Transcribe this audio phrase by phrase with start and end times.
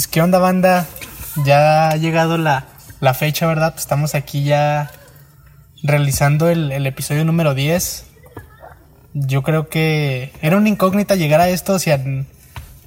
[0.00, 0.86] Pues qué onda banda,
[1.44, 2.64] ya ha llegado la,
[3.00, 3.72] la fecha, ¿verdad?
[3.72, 4.90] Pues estamos aquí ya
[5.82, 8.06] realizando el, el episodio número 10.
[9.12, 12.02] Yo creo que era una incógnita llegar a esto, o sea,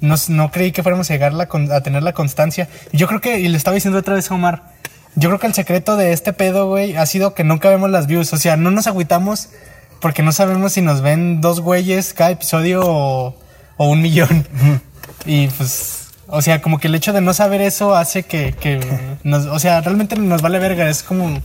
[0.00, 2.68] no, no creí que fuéramos a llegar la a tener la constancia.
[2.92, 4.72] Yo creo que, y le estaba diciendo otra vez a Omar,
[5.14, 8.08] yo creo que el secreto de este pedo, güey, ha sido que nunca vemos las
[8.08, 8.32] views.
[8.32, 9.50] O sea, no nos agüitamos
[10.00, 13.36] porque no sabemos si nos ven dos güeyes cada episodio o,
[13.76, 14.48] o un millón.
[15.26, 18.80] y pues, o sea, como que el hecho de no saber eso hace que, que
[19.24, 20.88] nos, o sea, realmente nos vale verga.
[20.88, 21.42] Es como,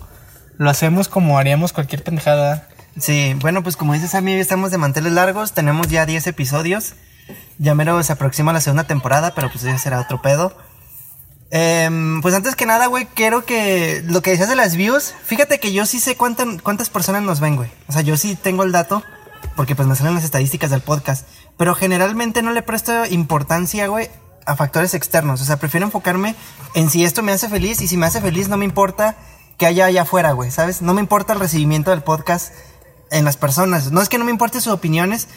[0.58, 2.68] lo hacemos como haríamos cualquier pendejada.
[3.00, 6.94] Sí, bueno, pues como dices, a mí estamos de manteles largos, tenemos ya 10 episodios.
[7.60, 10.58] Ya mero se aproxima la segunda temporada, pero pues ya será otro pedo.
[11.52, 15.60] Em, pues antes que nada, güey, quiero que lo que decías de las views, fíjate
[15.60, 17.70] que yo sí sé cuánta- cuántas personas nos ven, güey.
[17.88, 19.04] O sea, yo sí tengo el dato,
[19.56, 21.28] porque pues me salen las estadísticas del podcast.
[21.58, 24.10] Pero generalmente no le presto importancia, güey,
[24.50, 25.42] a factores externos.
[25.42, 26.36] O sea, prefiero enfocarme
[26.74, 29.16] en si esto me hace feliz y si me hace feliz no me importa
[29.58, 30.82] que haya allá afuera, güey, ¿sabes?
[30.82, 32.54] No me importa el recibimiento del podcast
[33.12, 33.92] en las personas.
[33.92, 35.28] No es que no me importe sus opiniones,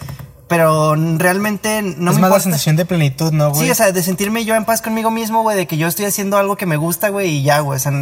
[0.49, 2.43] pero realmente no es me más la importa.
[2.43, 3.65] sensación de plenitud, ¿no, güey?
[3.65, 6.07] Sí, o sea, de sentirme yo en paz conmigo mismo, güey, de que yo estoy
[6.07, 7.77] haciendo algo que me gusta, güey, y ya, güey.
[7.77, 7.93] O sea,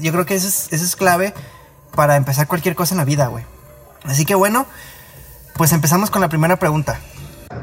[0.00, 1.34] yo creo que eso es, eso es clave
[1.94, 3.44] para empezar cualquier cosa en la vida, güey.
[4.04, 4.66] Así que bueno,
[5.54, 7.00] pues empezamos con la primera pregunta.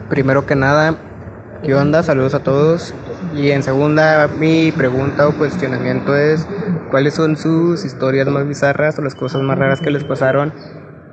[0.10, 0.98] Primero que nada,
[1.64, 2.04] ¿qué onda?
[2.04, 2.94] Saludos a todos.
[3.36, 6.46] Y en segunda, mi pregunta o cuestionamiento es,
[6.90, 10.54] ¿cuáles son sus historias más bizarras o las cosas más raras que les pasaron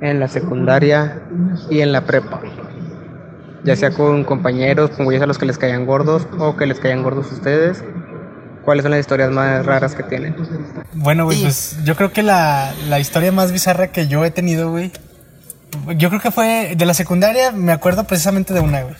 [0.01, 1.21] en la secundaria
[1.69, 2.41] y en la prepa?
[3.63, 6.79] Ya sea con compañeros, con güeyes a los que les caían gordos o que les
[6.79, 7.83] caían gordos ustedes.
[8.63, 10.35] ¿Cuáles son las historias más raras que tienen?
[10.93, 14.69] Bueno, güey, pues yo creo que la, la historia más bizarra que yo he tenido,
[14.69, 14.91] güey.
[15.97, 18.95] Yo creo que fue de la secundaria, me acuerdo precisamente de una, güey.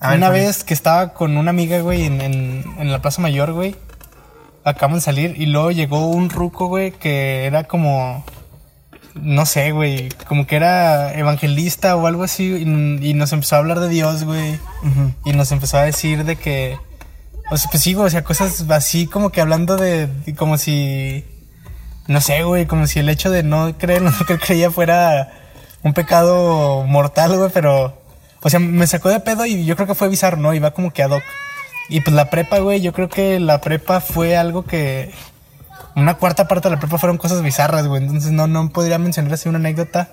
[0.00, 3.22] A una ¿cuál vez que estaba con una amiga, güey, en, en, en la Plaza
[3.22, 3.76] Mayor, güey.
[4.64, 8.24] Acabamos de salir y luego llegó un ruco, güey, que era como.
[9.14, 10.10] No sé, güey.
[10.28, 12.44] Como que era evangelista o algo así.
[12.52, 14.58] Y, y nos empezó a hablar de Dios, güey.
[15.24, 16.76] Y nos empezó a decir de que.
[17.50, 20.08] O sea, pues sí, güey, o sea, cosas así como que hablando de.
[20.08, 21.24] de como si.
[22.08, 25.32] No sé, güey, como si el hecho de no creer que él creía fuera
[25.82, 28.05] un pecado mortal, güey, pero.
[28.46, 30.54] O sea, me sacó de pedo y yo creo que fue bizarro, ¿no?
[30.54, 31.24] Iba como que ad hoc.
[31.88, 35.12] Y pues la prepa, güey, yo creo que la prepa fue algo que.
[35.96, 38.04] Una cuarta parte de la prepa fueron cosas bizarras, güey.
[38.04, 40.10] Entonces no, no podría mencionar así una anécdota.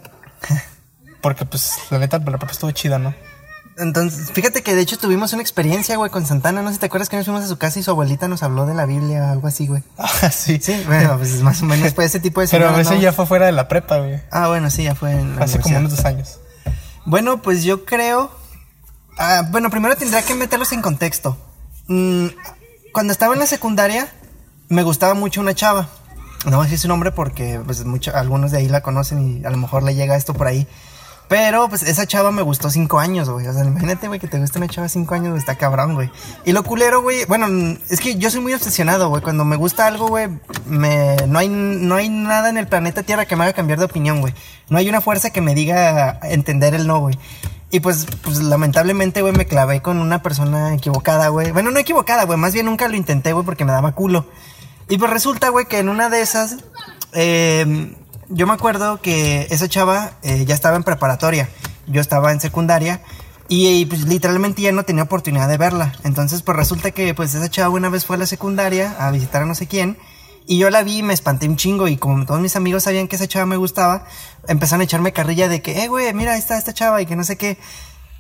[1.22, 3.14] Porque, pues, la neta, la prepa estuvo chida, ¿no?
[3.78, 6.64] Entonces, fíjate que de hecho tuvimos una experiencia, güey, con Santana.
[6.64, 8.42] No sé si te acuerdas que nos fuimos a su casa y su abuelita nos
[8.42, 9.84] habló de la Biblia o algo así, güey.
[10.00, 10.60] Ah, sí.
[10.60, 13.00] Sí, bueno, pues más o menos fue ese tipo de Pero ese ¿no?
[13.00, 14.24] ya fue fuera de la prepa, güey.
[14.32, 16.40] Ah, bueno, sí, ya fue en la Hace como unos dos años.
[17.06, 18.32] Bueno, pues yo creo.
[19.18, 21.38] ah, bueno, primero tendría que meterlos en contexto.
[21.88, 22.28] Mm,
[22.94, 24.12] cuando estaba en la secundaria,
[24.70, 25.90] me gustaba mucho una chava.
[26.46, 29.46] No voy a decir su nombre porque pues, mucho- algunos de ahí la conocen y
[29.46, 30.68] a lo mejor le llega esto por ahí.
[31.34, 33.48] Pero pues esa chava me gustó cinco años, güey.
[33.48, 36.12] O sea, imagínate, güey, que te guste una chava cinco años, güey, está cabrón, güey.
[36.46, 37.48] Y lo culero, güey, bueno,
[37.90, 39.24] es que yo soy muy obsesionado, güey.
[39.24, 40.28] Cuando me gusta algo, güey,
[40.68, 43.86] me, no, hay, no hay nada en el planeta Tierra que me haga cambiar de
[43.86, 44.32] opinión, güey.
[44.70, 47.18] No hay una fuerza que me diga entender el no, güey.
[47.72, 51.50] Y pues, pues lamentablemente, güey, me clavé con una persona equivocada, güey.
[51.52, 52.38] Bueno, no equivocada, güey.
[52.38, 54.28] Más bien nunca lo intenté, güey, porque me daba culo.
[54.88, 56.58] Y pues resulta, güey, que en una de esas,
[57.14, 57.96] eh,
[58.30, 61.50] yo me acuerdo que esa chava eh, ya estaba en preparatoria.
[61.88, 63.02] Yo estaba en secundaria.
[63.50, 65.94] Y, pues literalmente ya no tenía oportunidad de verla.
[66.04, 69.44] Entonces, pues resulta que pues esa chava una vez fue a la secundaria a visitar
[69.44, 69.98] a no sé quién.
[70.48, 71.88] Y yo la vi y me espanté un chingo.
[71.88, 74.06] Y como todos mis amigos sabían que esa chava me gustaba,
[74.48, 77.16] empezaron a echarme carrilla de que, eh, güey, mira, ahí está esta chava y que
[77.16, 77.58] no sé qué.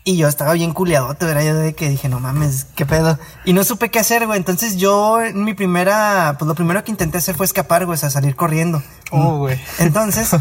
[0.06, 3.18] Y yo estaba bien culiadote, era yo de que dije, no mames, qué pedo.
[3.46, 4.38] Y no supe qué hacer, güey.
[4.38, 8.10] Entonces yo, mi primera, pues lo primero que intenté hacer fue escapar, güey, o sea,
[8.10, 8.84] salir corriendo.
[9.12, 9.58] Oh, güey.
[9.80, 10.32] Entonces,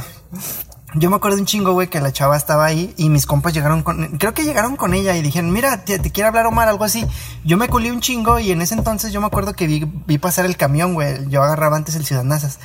[0.94, 3.84] yo me acuerdo un chingo, güey, que la chava estaba ahí y mis compas llegaron
[3.84, 6.82] con, creo que llegaron con ella y dijeron, mira, te, te quiere hablar Omar, algo
[6.82, 7.06] así.
[7.44, 10.18] Yo me culé un chingo y en ese entonces yo me acuerdo que vi, vi
[10.18, 11.28] pasar el camión, güey.
[11.28, 12.58] Yo agarraba antes el Ciudad Nazas.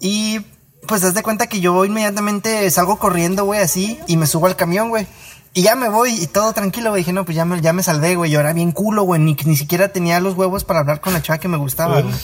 [0.00, 0.40] Y
[0.88, 4.56] pues haz de cuenta que yo inmediatamente salgo corriendo, güey, así, y me subo al
[4.56, 5.06] camión, güey.
[5.52, 7.00] Y ya me voy y todo tranquilo, güey.
[7.02, 8.30] Dije, no, pues ya me, ya me salvé, güey.
[8.30, 9.20] Yo era bien culo, güey.
[9.20, 12.14] Ni, ni siquiera tenía los huevos para hablar con la chava que me gustaba, güey.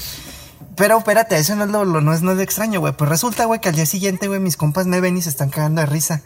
[0.76, 2.93] Pero espérate, eso no es lo, lo- no es nada extraño, güey.
[2.93, 5.50] Pues resulta, güey, que al día siguiente, güey, mis compas me ven y se están
[5.50, 6.23] cagando de risa.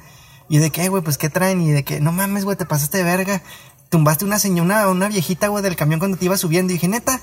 [0.49, 1.61] Y de qué, güey, pues qué traen.
[1.63, 3.43] Y de que, no mames, güey, te pasaste de verga.
[3.89, 6.73] Tumbaste una señora, una, una viejita, güey, del camión cuando te iba subiendo.
[6.73, 7.21] Y dije, neta.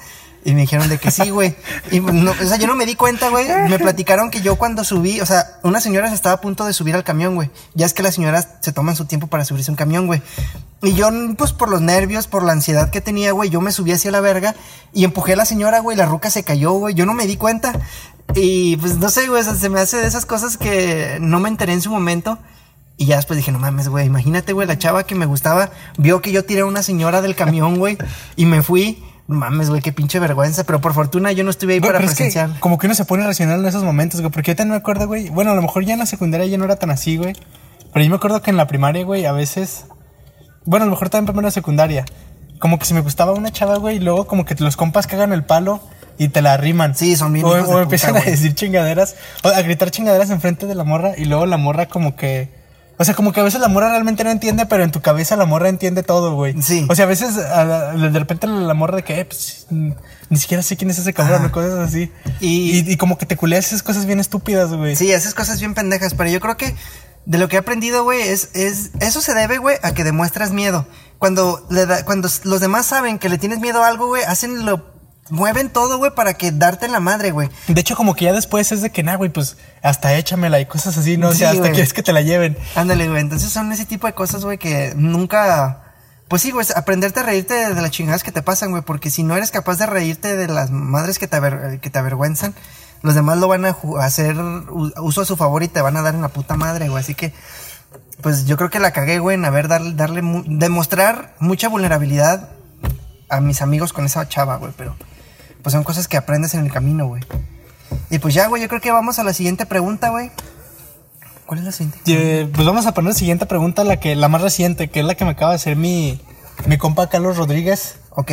[0.47, 1.57] Y me dijeron de que sí, güey.
[1.91, 3.49] Y no, o sea, yo no me di cuenta, güey.
[3.67, 6.71] Me platicaron que yo cuando subí, o sea, una señora se estaba a punto de
[6.71, 7.51] subir al camión, güey.
[7.73, 10.21] Ya es que las señoras se toman su tiempo para subirse un camión, güey.
[10.81, 13.91] Y yo, pues por los nervios, por la ansiedad que tenía, güey, yo me subí
[13.91, 14.55] hacia la verga
[14.94, 15.97] y empujé a la señora, güey.
[15.97, 16.95] La ruca se cayó, güey.
[16.95, 17.73] Yo no me di cuenta.
[18.33, 21.73] Y pues no sé, güey, se me hace de esas cosas que no me enteré
[21.73, 22.39] en su momento.
[22.95, 26.21] Y ya después dije, no mames, güey, imagínate, güey, la chava que me gustaba vio
[26.21, 27.97] que yo tiré a una señora del camión, güey,
[28.38, 29.03] y me fui.
[29.27, 30.63] No mames, güey, qué pinche vergüenza.
[30.63, 32.59] Pero por fortuna yo no estuve ahí Güey, para pero es que presenciar.
[32.59, 34.31] como que uno se pone racional en esos momentos, güey.
[34.31, 35.29] Porque yo también me acuerdo, güey.
[35.29, 37.35] Bueno, a lo mejor ya en la secundaria ya no era tan así, güey.
[37.94, 39.85] Pero yo me acuerdo que en la primaria, güey, a veces.
[40.65, 42.06] Bueno, a lo mejor también primero de secundaria.
[42.59, 45.31] Como que si me gustaba una chava, güey, y luego como que los compas cagan
[45.33, 45.81] el palo
[46.18, 46.95] y te la arriman.
[46.95, 49.91] Sí, son bien O, hijos de o puta, empiezan a decir chingaderas, o a gritar
[49.91, 52.56] chingaderas enfrente de la morra y luego la morra como que.
[52.99, 55.35] O sea, como que a veces la morra realmente no entiende, pero en tu cabeza
[55.35, 56.59] la morra entiende todo, güey.
[56.61, 56.85] Sí.
[56.89, 59.91] O sea, a veces a la- de repente la morra de que, eh, pues, mm,
[60.29, 62.11] ni siquiera sé quién es ese cabrón o cosas así.
[62.39, 64.95] Y- Y, y como que te culeas esas cosas bien estúpidas, güey.
[64.95, 66.75] Sí, esas cosas bien pendejas, pero yo creo que
[67.25, 70.51] de lo que he aprendido, güey, es, es, eso se debe, güey, a que demuestras
[70.51, 70.88] miedo.
[71.19, 74.65] Cuando, le da, cuando los demás saben que le tienes miedo a algo, güey, hacen
[74.65, 74.85] lo,
[75.29, 77.50] mueven todo, güey, para que darte en la madre, güey.
[77.68, 80.65] De hecho, como que ya después es de que, nah, güey, pues hasta échamela y
[80.65, 81.29] cosas así, ¿no?
[81.29, 81.71] O sea, Sí, hasta güey.
[81.74, 82.57] quieres que te la lleven.
[82.75, 85.83] Ándale, güey, entonces son ese tipo de cosas, güey, que nunca...
[86.27, 89.24] Pues sí, güey, aprenderte a reírte de, las chingadas que te pasan, güey, porque si
[89.24, 92.53] no eres capaz de reírte de las madres que te, aver- que te avergüenzan,
[93.01, 94.35] los demás lo van a hacer
[94.97, 97.15] uso a su favor y te van a dar en la puta madre, güey, así
[97.15, 97.33] que...
[98.21, 102.50] Pues yo creo que la cagué, güey, en haber dar- darle, mu- demostrar mucha vulnerabilidad
[103.29, 104.95] a mis amigos con esa chava, güey, pero
[105.67, 107.21] pues son cosas que aprendes en el camino, güey.
[108.09, 110.31] Y pues ya, güey, yo creo que vamos a la siguiente pregunta, güey.
[111.45, 111.99] ¿Cuál es la siguiente?
[112.07, 115.05] Eh, pues vamos a poner la siguiente pregunta, la que la más reciente, que es
[115.05, 116.21] la que me acaba de hacer mi,
[116.67, 117.99] mi compa Carlos Rodríguez.
[118.11, 118.31] Ok.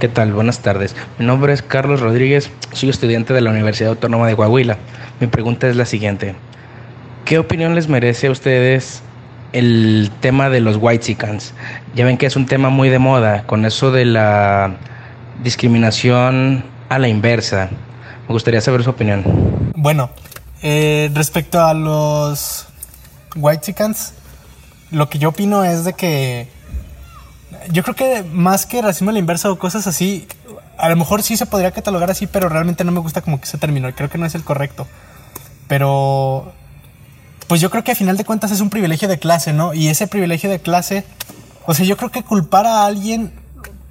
[0.00, 0.32] ¿Qué tal?
[0.32, 0.96] Buenas tardes.
[1.18, 4.78] Mi nombre es Carlos Rodríguez, soy estudiante de la Universidad Autónoma de Coahuila.
[5.20, 6.34] Mi pregunta es la siguiente.
[7.26, 9.02] ¿Qué opinión les merece a ustedes
[9.52, 11.52] el tema de los whitexicans?
[11.94, 14.78] Ya ven que es un tema muy de moda con eso de la
[15.42, 17.70] discriminación a la inversa.
[18.28, 19.72] Me gustaría saber su opinión.
[19.76, 20.10] Bueno,
[20.62, 22.66] eh, respecto a los
[23.36, 23.74] White
[24.90, 26.48] lo que yo opino es de que
[27.70, 30.26] yo creo que más que racismo a la inversa o cosas así,
[30.78, 33.44] a lo mejor sí se podría catalogar así, pero realmente no me gusta como que
[33.44, 34.86] ese término, creo que no es el correcto.
[35.68, 36.52] Pero
[37.48, 39.74] pues yo creo que a final de cuentas es un privilegio de clase, ¿no?
[39.74, 41.04] Y ese privilegio de clase,
[41.66, 43.32] o sea, yo creo que culpar a alguien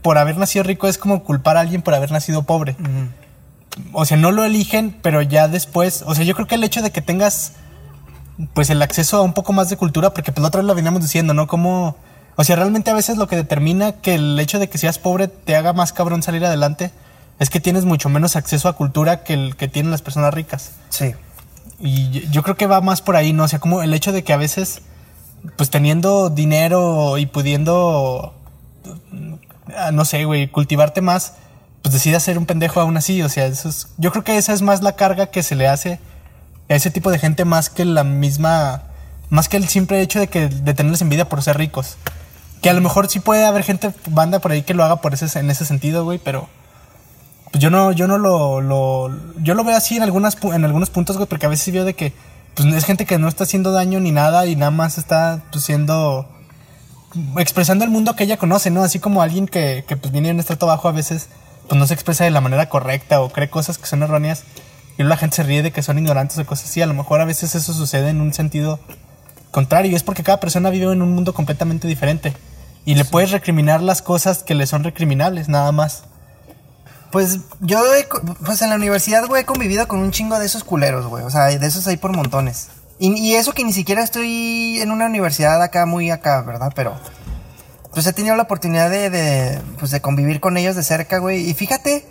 [0.05, 2.75] por haber nacido rico es como culpar a alguien por haber nacido pobre.
[3.91, 6.83] O sea, no lo eligen, pero ya después, o sea, yo creo que el hecho
[6.83, 7.53] de que tengas
[8.53, 10.75] pues el acceso a un poco más de cultura, porque pues la otra vez lo
[10.75, 11.47] veníamos diciendo, ¿no?
[11.47, 11.97] Como,
[12.35, 15.27] o sea, realmente a veces lo que determina que el hecho de que seas pobre
[15.27, 16.91] te haga más cabrón salir adelante
[17.39, 20.73] es que tienes mucho menos acceso a cultura que el que tienen las personas ricas.
[20.89, 21.15] Sí.
[21.79, 23.45] Y yo- yo creo que va más por ahí, ¿no?
[23.45, 24.83] O sea, como el hecho de que a veces,
[25.57, 28.35] pues teniendo dinero y pudiendo,
[29.91, 31.33] no sé, güey, cultivarte más,
[31.81, 33.21] pues decidas ser un pendejo aún así.
[33.21, 35.67] O sea, eso es, yo creo que esa es más la carga que se le
[35.67, 35.99] hace
[36.69, 38.83] a ese tipo de gente más que la misma,
[39.29, 41.97] más que el simple hecho de que de tenerles envidia por ser ricos.
[42.61, 45.13] Que a lo mejor sí puede haber gente, banda por ahí que lo haga por
[45.13, 46.47] ese, en ese sentido, güey, pero
[47.55, 51.15] pues yo no, yo no lo, yo lo veo así en algunas, en algunos puntos,
[51.15, 52.11] güey, porque a veces veo de que,
[52.53, 55.63] pues es gente que no está haciendo daño ni nada y nada más está, pues,
[55.63, 56.27] siendo,
[57.37, 58.83] expresando el mundo que ella conoce, ¿no?
[58.83, 61.29] Así como alguien que, que pues viene en un estrato bajo a veces,
[61.67, 64.43] pues no se expresa de la manera correcta o cree cosas que son erróneas
[64.97, 66.81] y luego la gente se ríe de que son ignorantes o cosas así.
[66.81, 68.79] A lo mejor a veces eso sucede en un sentido
[69.51, 72.33] contrario y es porque cada persona vive en un mundo completamente diferente
[72.85, 76.03] y le puedes recriminar las cosas que le son recriminables, nada más.
[77.11, 78.07] Pues yo, he
[78.45, 81.23] pues en la universidad, güey, he convivido con un chingo de esos culeros, güey.
[81.23, 82.67] O sea, de esos hay por montones.
[82.99, 86.71] Y, y eso que ni siquiera estoy en una universidad acá, muy acá, ¿verdad?
[86.75, 86.95] Pero,
[87.95, 91.49] pues he tenido la oportunidad de, pues, de convivir con ellos de cerca, güey.
[91.49, 92.05] Y fíjate,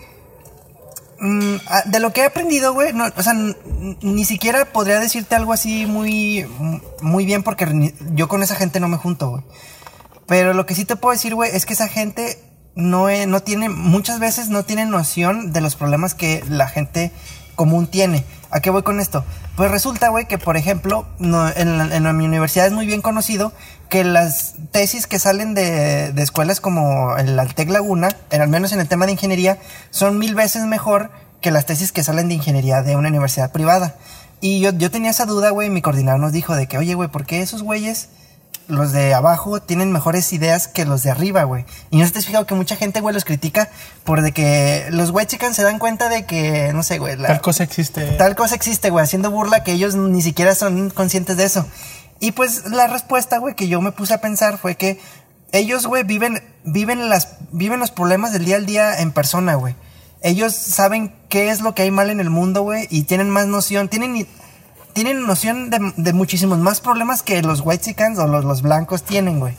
[1.20, 5.52] mm, ah, de lo que he aprendido, güey, o sea, ni siquiera podría decirte algo
[5.52, 6.46] así muy,
[7.02, 9.44] muy bien porque yo con esa gente no me junto, güey.
[10.26, 12.38] Pero lo que sí te puedo decir, güey, es que esa gente
[12.74, 17.12] no, eh, no tiene, muchas veces no tiene noción de los problemas que la gente
[17.54, 18.24] común tiene.
[18.50, 19.24] ¿A qué voy con esto?
[19.56, 23.02] Pues resulta, güey, que por ejemplo, no, en, la- en mi universidad es muy bien
[23.02, 23.52] conocido
[23.88, 28.72] que las tesis que salen de, de escuelas como el Altec Laguna, en, al menos
[28.72, 29.58] en el tema de ingeniería,
[29.90, 33.94] son mil veces mejor que las tesis que salen de ingeniería de una universidad privada.
[34.40, 36.94] Y yo, yo tenía esa duda, güey, y mi coordinador nos dijo de que, oye,
[36.94, 38.08] güey, ¿por qué esos güeyes
[38.68, 41.64] los de abajo tienen mejores ideas que los de arriba, güey.
[41.90, 43.70] Y no te has fijado que mucha gente, güey, los critica
[44.04, 47.28] por de que los white chickens se dan cuenta de que, no sé, güey, la-
[47.28, 48.02] Tal cosa existe.
[48.12, 51.66] tal cosa existe, güey, haciendo burla que ellos ni siquiera son conscientes de eso.
[52.20, 54.98] Y pues la respuesta, güey, que yo me puse a pensar fue que
[55.52, 59.74] ellos, güey, viven, viven las, viven los problemas del día al día en persona, güey.
[60.22, 63.46] Ellos saben qué es lo que hay mal en el mundo, güey, y tienen más
[63.46, 64.26] noción, tienen,
[64.94, 69.40] tienen noción de, de muchísimos más problemas que los white o los, los blancos tienen,
[69.40, 69.54] güey.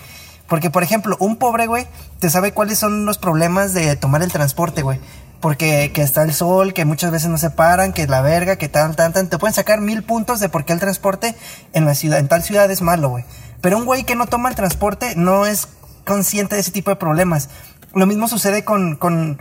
[0.47, 1.87] Porque, por ejemplo, un pobre, güey,
[2.19, 4.99] te sabe cuáles son los problemas de tomar el transporte, güey.
[5.41, 8.69] Porque que está el sol, que muchas veces no se paran, que la verga, que
[8.69, 9.27] tal, tal, tal.
[9.27, 11.35] Te pueden sacar mil puntos de por qué el transporte
[11.73, 13.25] en la ciudad, en tal ciudad es malo, güey.
[13.61, 15.67] Pero un güey que no toma el transporte no es
[16.05, 17.49] consciente de ese tipo de problemas.
[17.93, 19.39] Lo mismo sucede con, con,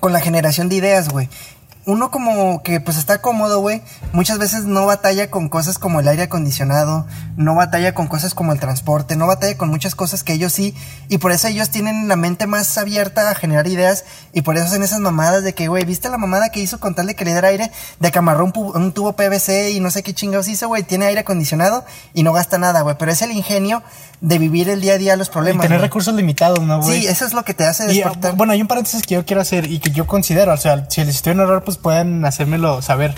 [0.00, 1.28] con la generación de ideas, güey.
[1.88, 3.80] Uno como que pues está cómodo, güey,
[4.12, 7.06] muchas veces no batalla con cosas como el aire acondicionado,
[7.38, 10.74] no batalla con cosas como el transporte, no batalla con muchas cosas que ellos sí,
[11.08, 14.04] y por eso ellos tienen la mente más abierta a generar ideas,
[14.34, 16.94] y por eso hacen esas mamadas de que, güey, ¿viste la mamada que hizo con
[16.94, 17.72] tal de que le diera aire?
[18.00, 21.06] De que amarró un, un tubo PVC y no sé qué chingados hizo, güey, tiene
[21.06, 23.82] aire acondicionado y no gasta nada, güey, pero es el ingenio
[24.20, 25.62] de vivir el día a día los Y problemas.
[25.62, 25.86] tener güey.
[25.88, 27.02] recursos limitados, ¿no, güey?
[27.02, 28.34] Sí, eso es lo que te hace Y, despertar.
[28.36, 31.04] bueno, hay un paréntesis que yo quiero hacer y que yo considero, o sea, si
[31.04, 33.14] les estoy en error, pues pueden hacérmelo saber.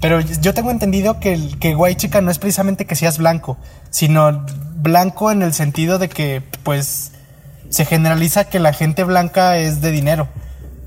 [0.00, 3.58] Pero yo tengo entendido que el que white chica no es precisamente que seas blanco,
[3.90, 7.10] sino blanco en el sentido de que, pues,
[7.68, 10.28] se generaliza que la gente blanca es de dinero.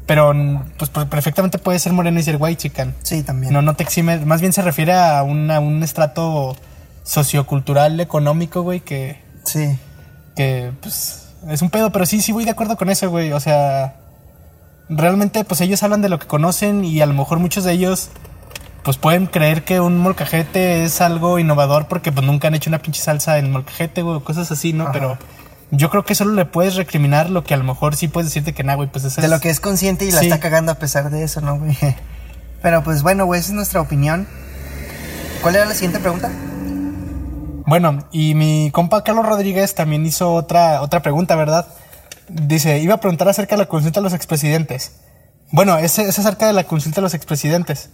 [0.07, 0.33] Pero,
[0.77, 2.95] pues, perfectamente puede ser moreno y ser white chican.
[3.03, 3.53] sí, también.
[3.53, 6.55] No, no te exime, más bien se refiere a, una- un estrato
[7.03, 9.20] sociocultural, económico, güey, que,
[9.51, 9.77] Sí.
[10.35, 13.31] que pues es un pedo, pero sí, sí voy de acuerdo con eso, güey.
[13.33, 13.95] O sea,
[14.89, 18.09] realmente pues ellos hablan de lo que conocen y a lo mejor muchos de ellos
[18.83, 22.79] pues pueden creer que un molcajete es algo innovador porque pues nunca han hecho una
[22.79, 24.85] pinche salsa en molcajete, güey, cosas así, ¿no?
[24.85, 24.91] Ajá.
[24.93, 25.17] Pero
[25.69, 28.53] yo creo que solo le puedes recriminar lo que a lo mejor sí puedes decirte
[28.53, 29.31] que nada, güey, pues eso De es...
[29.31, 30.25] lo que es consciente y la Sí.
[30.25, 31.77] está cagando a pesar de eso, ¿no, güey?
[32.63, 34.27] Pero pues bueno, güey, esa es nuestra opinión.
[35.41, 36.29] ¿Cuál era la siguiente pregunta?
[37.65, 41.67] Bueno, y mi compa Carlos Rodríguez también hizo otra, otra pregunta, ¿verdad?
[42.27, 44.93] Dice, iba a preguntar acerca de la consulta a los expresidentes.
[45.51, 47.89] Bueno, es, es acerca de la consulta a los expresidentes.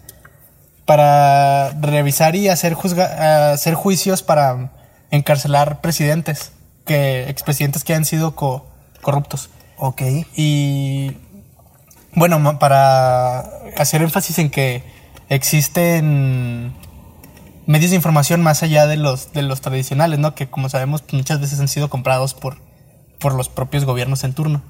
[0.86, 4.72] Para revisar y hacer, juzga, hacer juicios para
[5.12, 6.52] encarcelar presidentes,
[6.86, 8.68] que, expresidentes que han sido co-
[9.02, 9.50] corruptos.
[9.78, 10.02] Ok.
[10.36, 11.18] Y
[12.14, 13.40] bueno, para
[13.76, 14.84] hacer énfasis en que
[15.30, 16.74] existen
[17.68, 20.34] medios de información más allá de los, de los tradicionales, ¿no?
[20.34, 22.58] Que como sabemos pues, muchas veces han sido comprados por,
[23.20, 24.64] por los propios gobiernos en turno.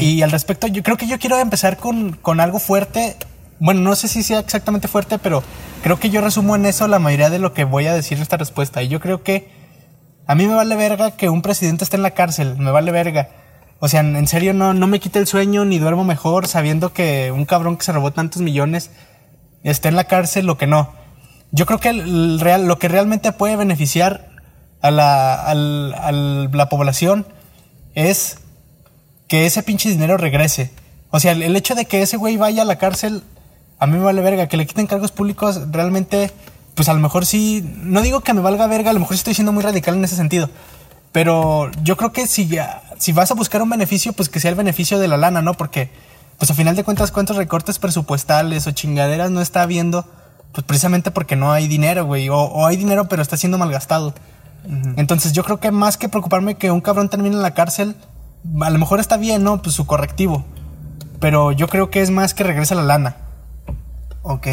[0.00, 3.16] Y al respecto, yo creo que yo quiero empezar con, con algo fuerte.
[3.60, 5.42] Bueno, no sé si sea exactamente fuerte, pero
[5.82, 8.22] creo que yo resumo en eso la mayoría de lo que voy a decir en
[8.22, 8.82] esta respuesta.
[8.82, 9.50] Y yo creo que
[10.26, 13.28] a mí me vale verga que un presidente esté en la cárcel, me vale verga.
[13.78, 17.32] O sea, en serio no, no me quita el sueño ni duermo mejor sabiendo que
[17.32, 18.90] un cabrón que se robó tantos millones
[19.64, 21.01] esté en la cárcel o que no.
[21.52, 24.30] Yo creo que el- real, lo que realmente puede beneficiar
[24.80, 27.26] a la, al- la población
[27.94, 28.38] es
[29.28, 30.72] que ese pinche dinero regrese.
[31.10, 33.22] O sea, el, hecho de que ese güey vaya a la cárcel,
[33.78, 34.48] a mí me vale verga.
[34.48, 36.30] Que le quiten cargos públicos, realmente,
[36.74, 37.62] pues a lo mejor sí.
[37.82, 40.04] No digo que me valga verga, a lo mejor sí estoy siendo muy radical en
[40.04, 40.48] ese sentido.
[41.12, 42.48] Pero yo creo que si,
[42.98, 45.52] si vas a buscar un beneficio, pues que sea el beneficio de la lana, ¿no?
[45.54, 45.90] Porque,
[46.38, 50.06] pues a final de cuentas, cuántos recortes presupuestales o chingaderas no está habiendo,
[50.52, 52.28] pues precisamente porque no hay dinero, güey.
[52.28, 54.14] O, o hay dinero, pero está siendo malgastado.
[54.96, 57.96] Entonces yo creo que más que preocuparme que un cabrón termine en la cárcel,
[58.60, 59.60] a lo mejor está bien, ¿no?
[59.60, 60.44] Pues su correctivo.
[61.18, 63.16] Pero yo creo que es más que regrese la lana.
[64.22, 64.46] Ok.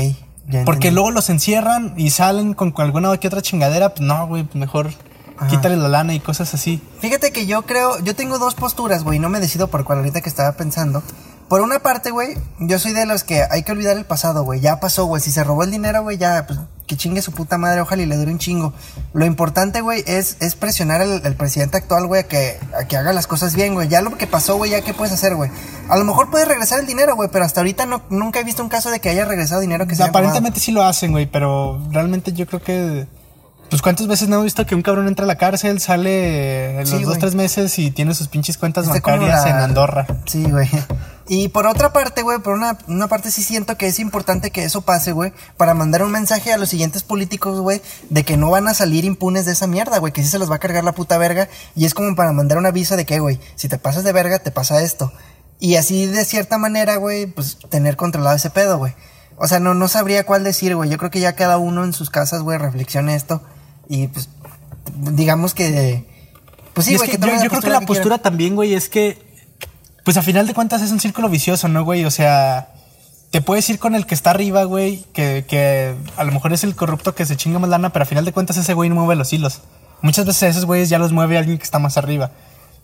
[0.48, 0.92] ya Porque entendí.
[0.96, 3.90] luego los encierran y salen con, con alguna que otra chingadera.
[3.90, 4.90] Pues no, güey, mejor
[5.38, 5.48] Ajá.
[5.48, 6.82] quítale la lana y cosas así.
[7.02, 10.22] Fíjate que yo creo, yo tengo dos posturas, güey, no me decido por cuál ahorita
[10.22, 11.04] que estaba pensando.
[11.50, 14.60] Por una parte, güey, yo soy de los que hay que olvidar el pasado, güey.
[14.60, 15.22] Ya pasó, güey.
[15.22, 18.06] Si se robó el dinero, güey, ya, pues que chingue su puta madre, ojalá y
[18.08, 18.74] le dure un chingo.
[19.14, 22.98] Lo importante, güey, es, es presionar al, al presidente actual, güey, a que, a que
[22.98, 23.88] haga las cosas bien, güey.
[23.88, 25.52] Ya lo que pasó, güey, ya qué puedes hacer, güey.
[25.88, 28.64] A lo mejor puedes regresar el dinero, güey, pero hasta ahorita no, nunca he visto
[28.64, 31.28] un caso de que haya regresado dinero que se haya Aparentemente sí lo hacen, güey,
[31.28, 33.08] pero realmente yo creo que...
[33.70, 36.88] Pues cuántas veces no he visto que un cabrón entra a la cárcel, sale en
[36.88, 40.08] Sí, los dos, tres meses y tiene sus pinches cuentas Está bancarias la- en Andorra.
[40.26, 40.68] Sí, güey.
[41.32, 44.64] Y por otra parte, güey, por una, una parte sí siento que es importante que
[44.64, 48.50] eso pase, güey, para mandar un mensaje a los siguientes políticos, güey, de que no
[48.50, 50.84] van a salir impunes de esa mierda, güey, que sí se los va a cargar
[50.84, 51.48] la puta verga.
[51.76, 54.40] Y es como para mandar un aviso de que, güey, si te pasas de verga,
[54.40, 55.14] te pasa esto.
[55.60, 58.96] Y así, de cierta manera, güey, pues tener controlado ese pedo, güey.
[59.38, 60.90] O sea, no, no sabría cuál decir, güey.
[60.90, 63.44] Yo creo que ya cada uno en sus casas, güey, reflexione esto.
[63.88, 64.30] Y pues,
[64.96, 66.08] digamos que
[66.74, 69.29] Pues sí, güey, yo, yo creo que la que postura también, güey, es que,
[70.04, 72.06] pues a final de cuentas es un círculo vicioso, ¿no, güey?
[72.06, 72.70] O sea,
[73.32, 76.64] te puedes ir con el que está arriba, güey, que, que a lo mejor es
[76.64, 78.96] el corrupto que se chinga más lana, pero a final de cuentas ese güey no
[78.96, 79.62] mueve los hilos.
[80.02, 82.32] Muchas veces esos güeyes ya los mueve alguien que está más arriba.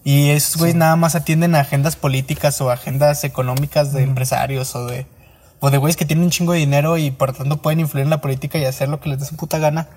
[0.03, 4.86] Y esos güeyes nada más atienden a agendas políticas o agendas económicas de empresarios o
[4.86, 5.07] de,
[5.60, 8.12] o de güeyes que tienen un chingo de dinero y por tanto pueden influir en
[8.12, 9.88] la política y hacer lo que les dé su puta gana.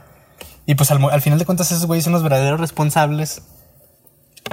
[0.64, 3.42] Y pues al, al final de cuentas esos güeyes son los verdaderos responsables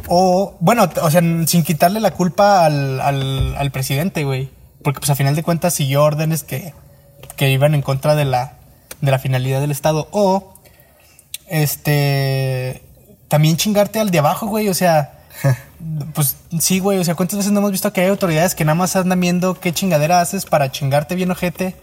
[0.08, 4.50] o, bueno, o sea, sin quitarle la culpa al, al, al presidente, güey.
[4.84, 6.74] Porque, pues, a final de cuentas siguió órdenes que,
[7.36, 8.54] que iban en contra de la,
[9.02, 10.08] de la finalidad del Estado.
[10.12, 10.54] O,
[11.48, 12.84] este,
[13.28, 14.70] también chingarte al de abajo, güey.
[14.70, 15.20] O sea,
[16.14, 17.00] pues sí, güey.
[17.00, 19.60] O sea, ¿cuántas veces no hemos visto que hay autoridades que nada más andan viendo
[19.60, 21.76] qué chingadera haces para chingarte bien ojete?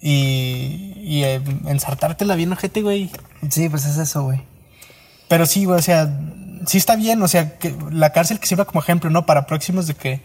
[0.00, 3.10] Y, y eh, ensartártela bien ojete, güey.
[3.50, 4.42] Sí, pues es eso, güey.
[5.28, 6.10] Pero sí, güey, o sea,
[6.66, 9.26] sí está bien, o sea, que la cárcel que sirva como ejemplo, ¿no?
[9.26, 10.20] Para próximos de que,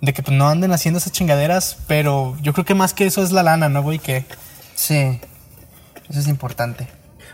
[0.00, 3.22] de que pues, no anden haciendo esas chingaderas, pero yo creo que más que eso
[3.22, 3.98] es la lana, ¿no, güey?
[3.98, 4.24] Que
[4.74, 5.20] Sí,
[6.08, 6.88] eso es importante.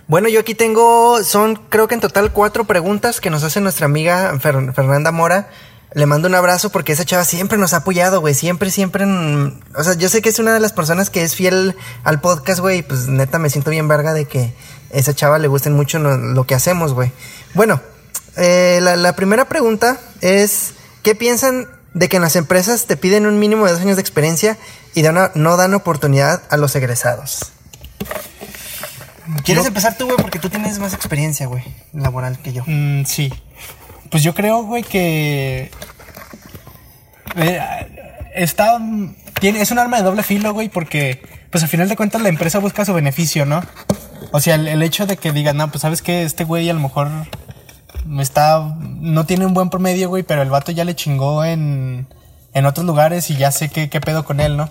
[0.09, 3.87] Bueno, yo aquí tengo, son creo que en total cuatro preguntas que nos hace nuestra
[3.87, 5.49] amiga Fer- Fernanda Mora.
[5.95, 8.33] Le mando un abrazo porque esa chava siempre nos ha apoyado, güey.
[8.35, 9.05] Siempre, siempre.
[9.05, 12.21] en- o sea, yo sé que es una de las personas que es fiel al
[12.21, 12.79] podcast, güey.
[12.79, 14.55] y Pues neta me siento bien verga de que
[14.91, 17.13] esa chava le gusten mucho lo que hacemos, güey.
[17.55, 17.81] Bueno,
[18.37, 23.27] eh, la, la primera pregunta es: ¿qué piensan de que en las empresas te piden
[23.27, 24.57] un mínimo de dos años de experiencia
[24.95, 27.53] y dan- no dan oportunidad a los egresados?
[29.45, 30.17] ¿Quieres Yo- empezar tú, güey?
[30.19, 31.63] Porque tú tienes más experiencia, güey,
[31.93, 32.65] laboral que yo.
[32.67, 33.33] Mm, sí.
[34.11, 35.71] Pues yo creo, güey, que.
[37.37, 37.61] eh,
[38.35, 38.79] está.
[39.41, 41.23] Tiene, es un arma de doble filo, güey, porque.
[41.51, 43.63] Pues al final de cuentas la empresa busca su beneficio, ¿no?
[44.33, 46.73] O sea, el, el hecho de que digan, no, pues sabes que este güey a
[46.75, 47.09] lo mejor.
[48.19, 48.75] Está.
[49.01, 52.07] No tiene un buen promedio, güey, pero el vato ya le chingó en.
[52.55, 54.69] En otros lugares y ya sé qué, qué pedo con él, ¿no?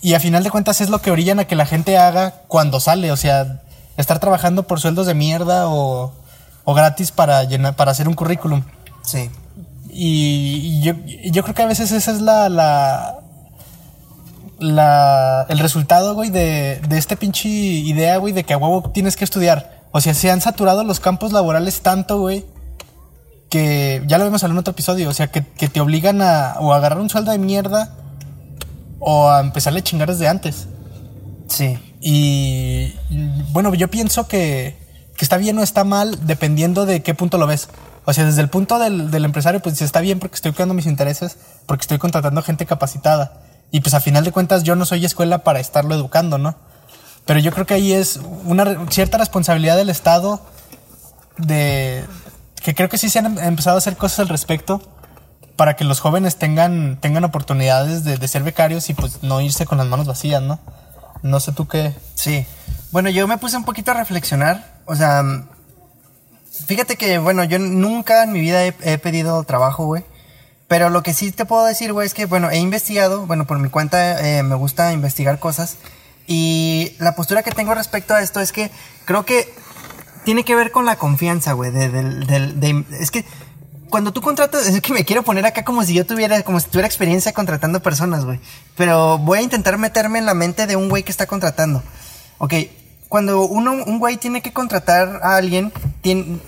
[0.00, 2.80] Y a final de cuentas es lo que orillan a que la gente haga cuando
[2.80, 3.12] sale.
[3.12, 3.60] O sea,
[3.98, 6.14] estar trabajando por sueldos de mierda o,
[6.64, 8.62] o gratis para, llenar, para hacer un currículum.
[9.02, 9.28] Sí.
[9.90, 10.94] Y, y yo,
[11.30, 12.48] yo creo que a veces esa es la.
[12.48, 13.18] la,
[14.58, 19.16] la el resultado, güey, de, de este pinche idea, güey, de que a huevo tienes
[19.16, 19.77] que estudiar.
[19.90, 22.44] O sea, se han saturado los campos laborales tanto, güey,
[23.50, 25.08] que ya lo vimos en otro episodio.
[25.08, 27.94] O sea, que, que te obligan a o a agarrar un sueldo de mierda
[28.98, 30.68] o a empezarle a chingar desde antes.
[31.48, 31.78] Sí.
[32.00, 32.58] Y
[33.10, 34.76] y, bueno, yo pienso que,
[35.16, 37.68] que está bien o está mal dependiendo de qué punto lo ves.
[38.04, 40.86] O sea, desde el punto del, del empresario, pues está bien porque estoy cuidando mis
[40.86, 43.42] intereses, porque estoy contratando gente capacitada.
[43.70, 46.56] Y pues a final de cuentas yo no soy escuela para estarlo educando, ¿no?
[47.28, 50.40] Pero yo creo que ahí es una cierta responsabilidad del Estado
[51.36, 52.02] de
[52.64, 54.80] que creo que sí se han em- empezado a hacer cosas al respecto
[55.54, 59.76] para que los jóvenes tengan, tengan oportunidades de, ser becarios y pues no irse con
[59.76, 60.58] las manos vacías, ¿no?
[61.22, 61.94] No sé tú qué.
[62.14, 62.46] Sí.
[62.92, 64.80] Bueno, yo me puse un poquito a reflexionar.
[64.86, 65.22] O sea,
[66.66, 70.02] fíjate que, bueno, yo nunca en mi vida he, he pedido trabajo, güey.
[70.66, 73.58] Pero lo que sí te puedo decir, güey, es que, bueno, he investigado, bueno, por
[73.58, 75.76] mi cuenta eh, me gusta investigar cosas.
[76.28, 78.70] Y la postura que tengo respecto a esto es que
[79.06, 79.52] creo que
[80.24, 81.70] tiene que ver con la confianza, güey.
[81.70, 83.24] De, de- es que
[83.88, 86.68] cuando tú contratas, es que me quiero poner acá como si yo tuviera, como si
[86.68, 88.38] tuviera experiencia contratando personas, güey.
[88.76, 91.82] Pero voy a intentar meterme en la mente de un güey que está contratando.
[92.36, 92.52] Ok,
[93.08, 95.72] cuando uno, un güey tiene que contratar a alguien,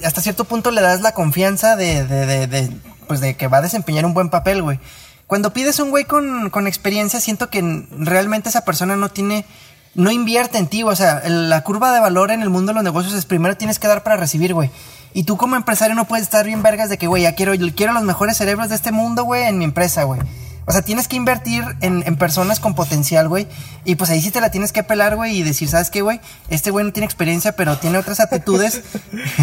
[0.04, 2.70] hasta cierto punto le das la confianza de, de, de, de,
[3.08, 4.78] pues de que va a desempeñar un buen papel, güey.
[5.26, 9.46] Cuando pides un güey con, con experiencia, siento que realmente esa persona no tiene,
[9.94, 12.84] no invierte en ti, o sea, la curva de valor en el mundo de los
[12.84, 14.70] negocios es primero tienes que dar para recibir, güey.
[15.12, 17.92] Y tú como empresario no puedes estar bien vergas de que, güey, ya quiero, quiero
[17.92, 20.20] los mejores cerebros de este mundo, güey, en mi empresa, güey.
[20.66, 23.48] O sea, tienes que invertir en, en personas con potencial, güey.
[23.84, 26.20] Y pues ahí sí te la tienes que pelar, güey, y decir, ¿sabes qué, güey?
[26.48, 28.82] Este güey no tiene experiencia, pero tiene otras aptitudes.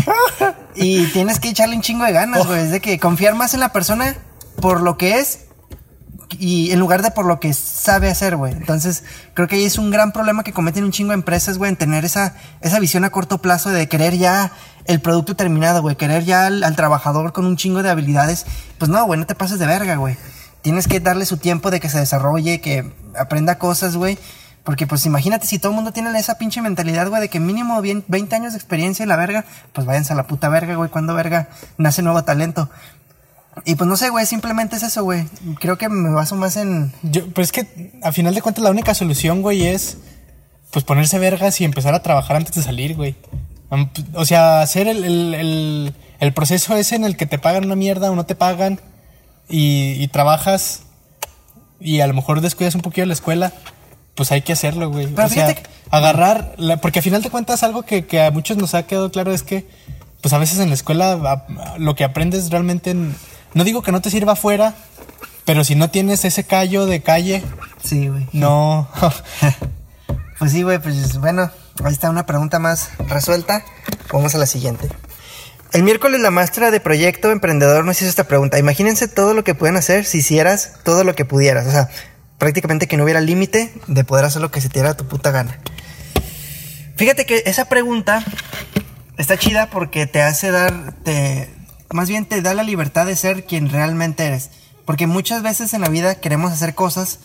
[0.75, 2.61] y tienes que echarle un chingo de ganas, güey.
[2.61, 4.15] Es de que confiar más en la persona
[4.61, 5.46] por lo que es
[6.31, 8.53] y en lugar de por lo que sabe hacer, güey.
[8.53, 11.69] Entonces, creo que ahí es un gran problema que cometen un chingo de empresas, güey,
[11.69, 14.51] en tener esa, esa visión a corto plazo de querer ya
[14.85, 18.45] el producto terminado, güey, querer ya al, al trabajador con un chingo de habilidades.
[18.77, 20.17] Pues no, güey, no te pases de verga, güey.
[20.61, 24.17] Tienes que darle su tiempo de que se desarrolle, que aprenda cosas, güey.
[24.67, 27.79] Porque, pues, imagínate si todo el mundo tiene esa pinche mentalidad, güey, de que mínimo
[27.81, 30.89] bien 20 años de experiencia en la verga, pues váyanse a la puta verga, güey,
[30.89, 32.69] cuando verga nace nuevo talento.
[33.65, 35.25] Y pues no sé, güey, simplemente es eso, güey.
[35.59, 36.93] Creo que me baso más en.
[37.03, 39.97] Yo, pues es que a final de cuentas la única solución, güey, es
[40.71, 43.15] pues ponerse vergas y empezar a trabajar antes de salir, güey.
[44.13, 47.75] O sea, hacer el, el- el- el proceso es en el que te pagan una
[47.75, 48.79] mierda o no te pagan
[49.49, 50.81] y, y trabajas
[51.79, 53.53] y a lo mejor descuidas un poquito la escuela,
[54.15, 55.07] pues hay que hacerlo, güey.
[55.07, 58.31] Pero o sea, que- agarrar, la- porque al final de cuentas algo que, que a
[58.31, 59.67] muchos nos ha quedado claro es que,
[60.21, 63.15] pues a veces en la escuela a- lo que aprendes realmente, en-
[63.57, 64.75] no digo que no te sirva afuera,
[65.45, 67.43] pero si no tienes ese callo de calle,
[67.83, 68.27] Sí, güey.
[68.31, 68.87] no.
[70.39, 71.49] Pues sí, güey, pues bueno,
[71.83, 73.65] ahí está una pregunta más resuelta.
[74.13, 74.87] Vamos a la siguiente.
[75.73, 78.59] El miércoles la maestra de proyecto emprendedor nos hizo esta pregunta.
[78.59, 81.65] Imagínense todo lo que pueden hacer si hicieras todo lo que pudieras.
[81.65, 81.89] O sea,
[82.37, 85.31] prácticamente que no hubiera límite de poder hacer lo que se te diera tu puta
[85.31, 85.57] gana.
[86.97, 88.23] Fíjate que esa pregunta
[89.17, 91.49] está chida porque te hace dar, te,
[91.91, 94.49] más bien te da la libertad de ser quien realmente eres.
[94.85, 97.19] Porque muchas veces en la vida queremos hacer cosas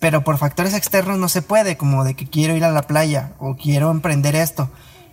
[0.00, 3.34] pero por factores externos no se puede, como de que quiero ir a la playa
[3.38, 4.70] o quiero emprender esto.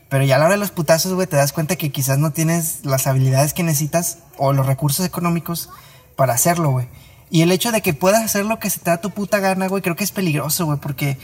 [0.10, 2.32] Pero ya a la hora de los putazos, güey, te das cuenta que quizás no
[2.32, 5.69] tienes las habilidades que necesitas o los recursos económicos
[6.15, 6.88] para hacerlo, güey.
[7.30, 9.67] Y el hecho de que puedas hacer lo que se te da tu puta gana,
[9.67, 11.17] güey, creo que es peligroso, güey, porque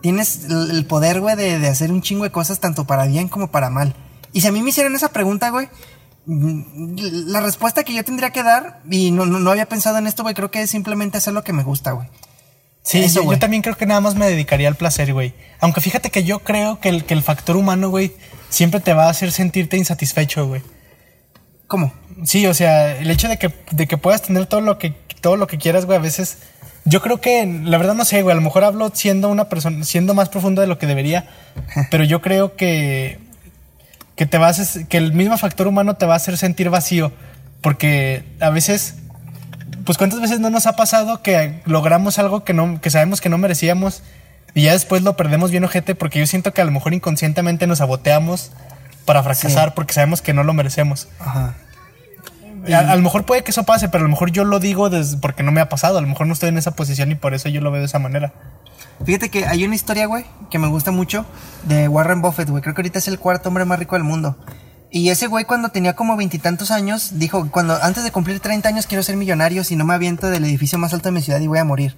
[0.00, 3.50] tienes el poder, güey, de, de hacer un chingo de cosas tanto para bien como
[3.50, 3.94] para mal.
[4.32, 5.68] Y si a mí me hicieran esa pregunta, güey,
[6.30, 10.22] la respuesta que yo tendría que dar, y no, no, no había pensado en esto,
[10.22, 12.08] güey, creo que es simplemente hacer lo que me gusta, güey.
[12.82, 15.34] Sí, Eso, yo, yo también creo que nada más me dedicaría al placer, güey.
[15.60, 18.12] Aunque fíjate que yo creo que el, que el factor humano, güey,
[18.48, 20.62] siempre te va a hacer sentirte insatisfecho, güey.
[21.66, 21.92] ¿Cómo?
[22.24, 24.90] Sí, o sea, el hecho de que, de que puedas tener todo lo que,
[25.20, 26.38] todo lo que quieras, güey, a veces.
[26.84, 29.84] Yo creo que, la verdad no sé, güey, a lo mejor hablo siendo una persona,
[29.84, 31.28] siendo más profundo de lo que debería,
[31.90, 33.18] pero yo creo que,
[34.20, 37.10] que te vas, a- que el mismo factor humano te va a hacer sentir vacío,
[37.62, 38.96] porque a veces,
[39.86, 43.30] pues cuántas veces no nos ha pasado que logramos algo que no, que sabemos que
[43.30, 44.02] no merecíamos
[44.52, 47.66] y ya después lo perdemos bien ojete, porque yo siento que a lo mejor inconscientemente
[47.66, 48.52] nos saboteamos
[49.06, 51.08] para fracasar porque sabemos que no lo merecemos.
[51.18, 51.54] Ajá.
[52.70, 54.90] A, a lo mejor puede que eso pase, pero a lo mejor yo lo digo
[55.22, 55.96] porque no me ha pasado.
[55.96, 57.86] A lo mejor no estoy en esa posición y por eso yo lo veo de
[57.86, 58.34] esa manera.
[59.04, 61.24] Fíjate que hay una historia, güey, que me gusta mucho
[61.64, 62.62] de Warren Buffett, güey.
[62.62, 64.36] Creo que ahorita es el cuarto hombre más rico del mundo.
[64.90, 68.86] Y ese güey cuando tenía como veintitantos años, dijo, cuando antes de cumplir 30 años
[68.86, 71.46] quiero ser millonario, si no me aviento del edificio más alto de mi ciudad y
[71.46, 71.96] voy a morir.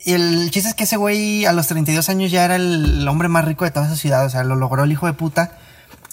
[0.00, 3.28] Y el chiste es que ese güey a los 32 años ya era el hombre
[3.28, 5.58] más rico de toda esa ciudad, o sea, lo logró el hijo de puta.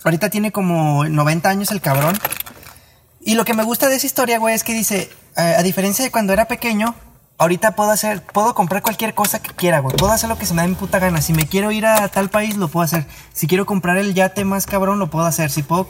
[0.03, 2.17] Ahorita tiene como 90 años el cabrón.
[3.21, 6.03] Y lo que me gusta de esa historia, güey, es que dice, eh, a diferencia
[6.03, 6.95] de cuando era pequeño,
[7.37, 9.95] ahorita puedo hacer, puedo comprar cualquier cosa que quiera, güey.
[9.95, 11.21] Puedo hacer lo que se me da mi puta gana.
[11.21, 13.05] Si me quiero ir a tal país, lo puedo hacer.
[13.33, 15.51] Si quiero comprar el yate más cabrón, lo puedo hacer.
[15.51, 15.87] Si puedo,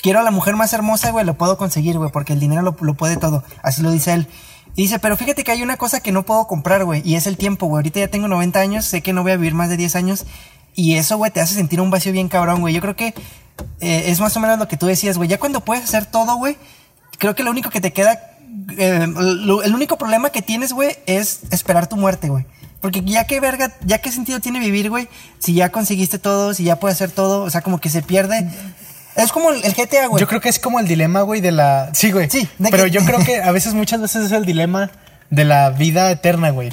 [0.00, 2.76] quiero a la mujer más hermosa, güey, lo puedo conseguir, güey, porque el dinero lo,
[2.80, 3.44] lo puede todo.
[3.62, 4.28] Así lo dice él.
[4.76, 7.26] Y dice, pero fíjate que hay una cosa que no puedo comprar, güey, y es
[7.26, 7.80] el tiempo, güey.
[7.80, 10.26] Ahorita ya tengo 90 años, sé que no voy a vivir más de 10 años.
[10.74, 12.72] Y eso, güey, te hace sentir un vacío bien cabrón, güey.
[12.72, 13.14] Yo creo que
[13.80, 15.28] eh, es más o menos lo que tú decías, güey.
[15.28, 16.56] Ya cuando puedes hacer todo, güey,
[17.18, 18.29] creo que lo único que te queda,
[18.78, 22.44] eh, lo- el único problema que tienes, güey, es esperar tu muerte, güey.
[22.80, 25.08] Porque ya qué verga, ya qué sentido tiene vivir, güey,
[25.38, 28.48] si ya conseguiste todo, si ya puedes hacer todo, o sea, como que se pierde.
[29.16, 30.20] Es como el, GTA, güey.
[30.20, 31.90] Yo creo que es como el dilema, güey, de la...
[31.92, 32.30] Sí, güey.
[32.30, 34.90] Sí, Pero que- yo creo que a veces, muchas veces es el dilema
[35.28, 36.70] de la vida eterna, güey.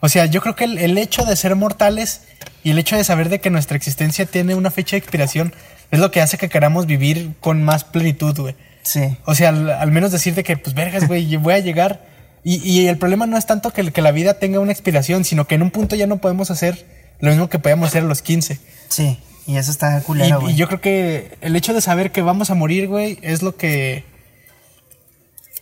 [0.00, 2.22] O sea, yo creo que el, el hecho de ser mortales
[2.64, 5.52] y el hecho de saber de que nuestra existencia tiene una fecha de expiración
[5.90, 8.56] es lo que hace que queramos vivir con más plenitud, güey.
[8.82, 9.16] Sí.
[9.24, 12.06] O sea, al, al menos decirte que, pues, vergas, güey, voy a llegar.
[12.42, 15.46] Y, y el problema no es tanto que, que la vida tenga una expiración, sino
[15.46, 16.86] que en un punto ya no podemos hacer
[17.20, 18.58] lo mismo que podíamos hacer a los 15.
[18.88, 19.18] Sí.
[19.46, 20.54] Y eso está Y, culero, y güey.
[20.54, 24.04] yo creo que el hecho de saber que vamos a morir, güey, es lo que.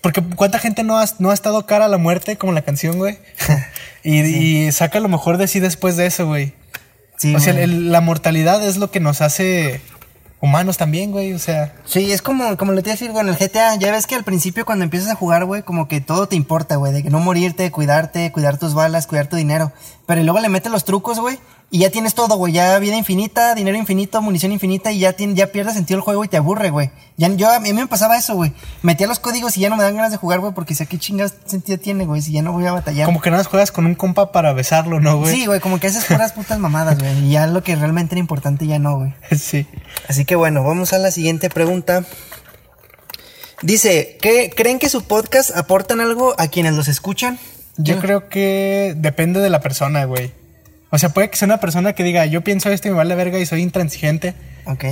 [0.00, 2.98] Porque cuánta gente no ha, no ha estado cara a la muerte, como la canción,
[2.98, 3.18] güey.
[4.04, 6.52] y, y saca lo mejor de sí después de eso, güey.
[7.16, 9.80] Sí, o sea, el- la mortalidad es lo que nos hace
[10.40, 11.32] humanos también, güey.
[11.32, 14.06] O sea, Sí, es como, como le te decir, güey, en el GTA, ya ves
[14.06, 17.02] que al principio cuando empiezas a jugar, güey, como que todo te importa, güey, de
[17.02, 19.72] que no morirte, cuidarte, cuidar tus balas, cuidar tu dinero.
[20.06, 21.38] Pero luego le metes los trucos, güey,
[21.70, 25.34] y ya tienes todo, güey, ya vida infinita, dinero infinito, munición infinita, y ya, tiene,
[25.34, 26.90] ya pierdes sentido el juego y te aburre, güey.
[27.18, 28.54] Ya, yo, a mí me pasaba eso, güey.
[28.80, 30.98] Metía los códigos y ya no me dan ganas de jugar, güey, porque sé qué
[30.98, 33.04] chingas sentido tiene, güey, si ya no voy a batallar.
[33.04, 35.34] como que no las juegas con un compa para besarlo, ¿no, güey?
[35.34, 38.20] Sí, güey, como que haces puras putas mamadas, güey, y ya lo que realmente era
[38.20, 39.12] importante ya no, güey.
[39.38, 39.66] sí.
[40.08, 42.04] Así que bueno, vamos a la siguiente pregunta.
[43.60, 47.38] Dice, ¿qué, ¿creen que su podcast aportan algo a quienes los escuchan?
[47.76, 50.32] Yo creo que depende de la persona, güey.
[50.90, 53.14] O sea, puede que sea una persona que diga, yo pienso esto y me vale
[53.14, 54.34] verga y soy intransigente.
[54.64, 54.84] Ok.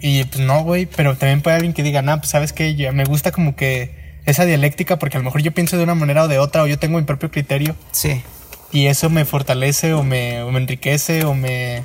[0.00, 3.04] Y pues no, güey, pero también puede alguien que diga, nah, pues sabes que me
[3.04, 3.94] gusta como que
[4.26, 6.66] esa dialéctica porque a lo mejor yo pienso de una manera o de otra o
[6.66, 8.22] yo tengo mi propio criterio Sí.
[8.72, 11.84] y eso me fortalece o me, o me enriquece o me...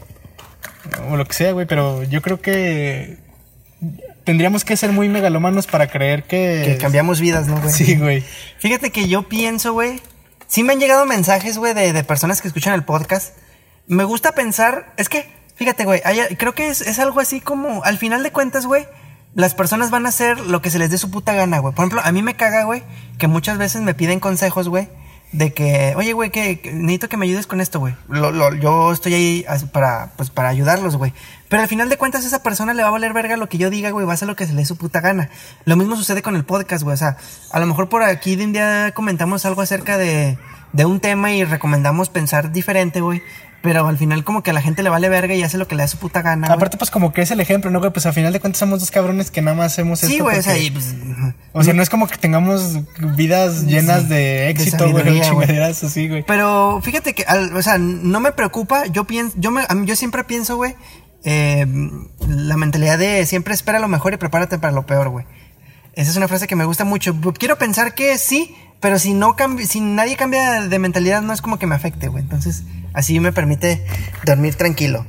[1.09, 3.17] o lo que sea, güey, pero yo creo que...
[4.23, 6.63] tendríamos que ser muy megalomanos para creer que...
[6.65, 7.73] Que cambiamos vidas, ¿no, güey?
[7.73, 8.23] Sí, güey.
[8.57, 9.99] Fíjate que yo pienso, güey.
[10.49, 13.37] Sí me han llegado mensajes, güey, de, de personas que escuchan el podcast.
[13.85, 14.93] Me gusta pensar.
[14.97, 16.01] Es que, fíjate, güey.
[16.37, 17.83] Creo que es, es algo así como.
[17.83, 18.87] Al final de cuentas, güey.
[19.35, 21.75] Las personas van a hacer lo que se les dé su puta gana, güey.
[21.75, 22.81] Por ejemplo, a mí me caga, güey,
[23.19, 24.89] que muchas veces me piden consejos, güey.
[25.31, 27.95] De que, oye, güey, que, necesito que me ayudes con esto, güey.
[28.07, 31.13] Lo- lo- yo estoy ahí para, pues, para ayudarlos, güey.
[31.49, 33.69] Pero al final de cuentas, esa persona le va a valer verga lo que yo
[33.69, 34.07] diga, güey.
[34.07, 35.29] Va a hacer lo que se le dé su puta gana.
[35.65, 36.95] Lo mismo sucede con el podcast, güey.
[36.95, 37.17] O sea,
[37.51, 40.39] a lo mejor por aquí de un día comentamos algo acerca de,
[40.73, 43.21] de un tema y recomendamos pensar diferente, güey.
[43.61, 45.75] Pero al final, como que a la gente le vale verga y hace lo que
[45.75, 46.47] le da su puta gana.
[46.47, 46.55] güey.
[46.55, 47.91] Aparte, pues como que es el ejemplo, ¿no, güey?
[47.91, 50.37] Pues a final de cuentas somos dos cabrones que nada más hacemos sí, esto güey,
[50.37, 50.95] o sea, y pues.
[51.51, 52.77] O sea, no es como que tengamos
[53.17, 55.47] vidas llenas Sí, de de éxito, sabiduría, güey.
[55.47, 56.23] chingaderas así, güey.
[56.25, 58.85] Pero fíjate que, al- o sea, no me preocupa.
[58.85, 60.75] Yo pienso, yo, me, yo siempre pienso, güey,
[61.25, 61.65] eh,
[62.29, 65.25] la mentalidad de siempre espera lo mejor y prepárate para lo peor, güey.
[65.93, 67.13] Esa es una frase que me gusta mucho.
[67.37, 69.35] Quiero pensar que sí, pero si no
[69.67, 72.23] si nadie cambia de mentalidad, no es como que me afecte, güey.
[72.23, 72.63] Entonces,
[72.93, 73.85] así me permite
[74.25, 75.05] dormir tranquilo.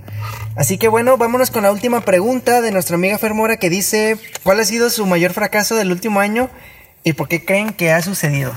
[0.56, 4.61] Así que bueno, vámonos con la última pregunta de nuestra amiga Fermora que dice, ¿cuál
[4.61, 6.50] ha sido su mayor fracaso del último año
[7.04, 8.52] y por qué creen que ha sucedido?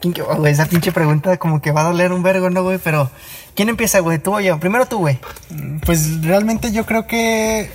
[0.00, 2.62] ¿Quién que- oh, güey, esa pinche pregunta como que va a doler un vergo, ¿no,
[2.62, 2.78] güey?
[2.78, 3.10] Pero,
[3.54, 4.18] ¿quién empieza, güey?
[4.18, 4.58] ¿Tú o yo?
[4.60, 5.18] Primero tú, güey.
[5.86, 7.70] Pues realmente yo creo que.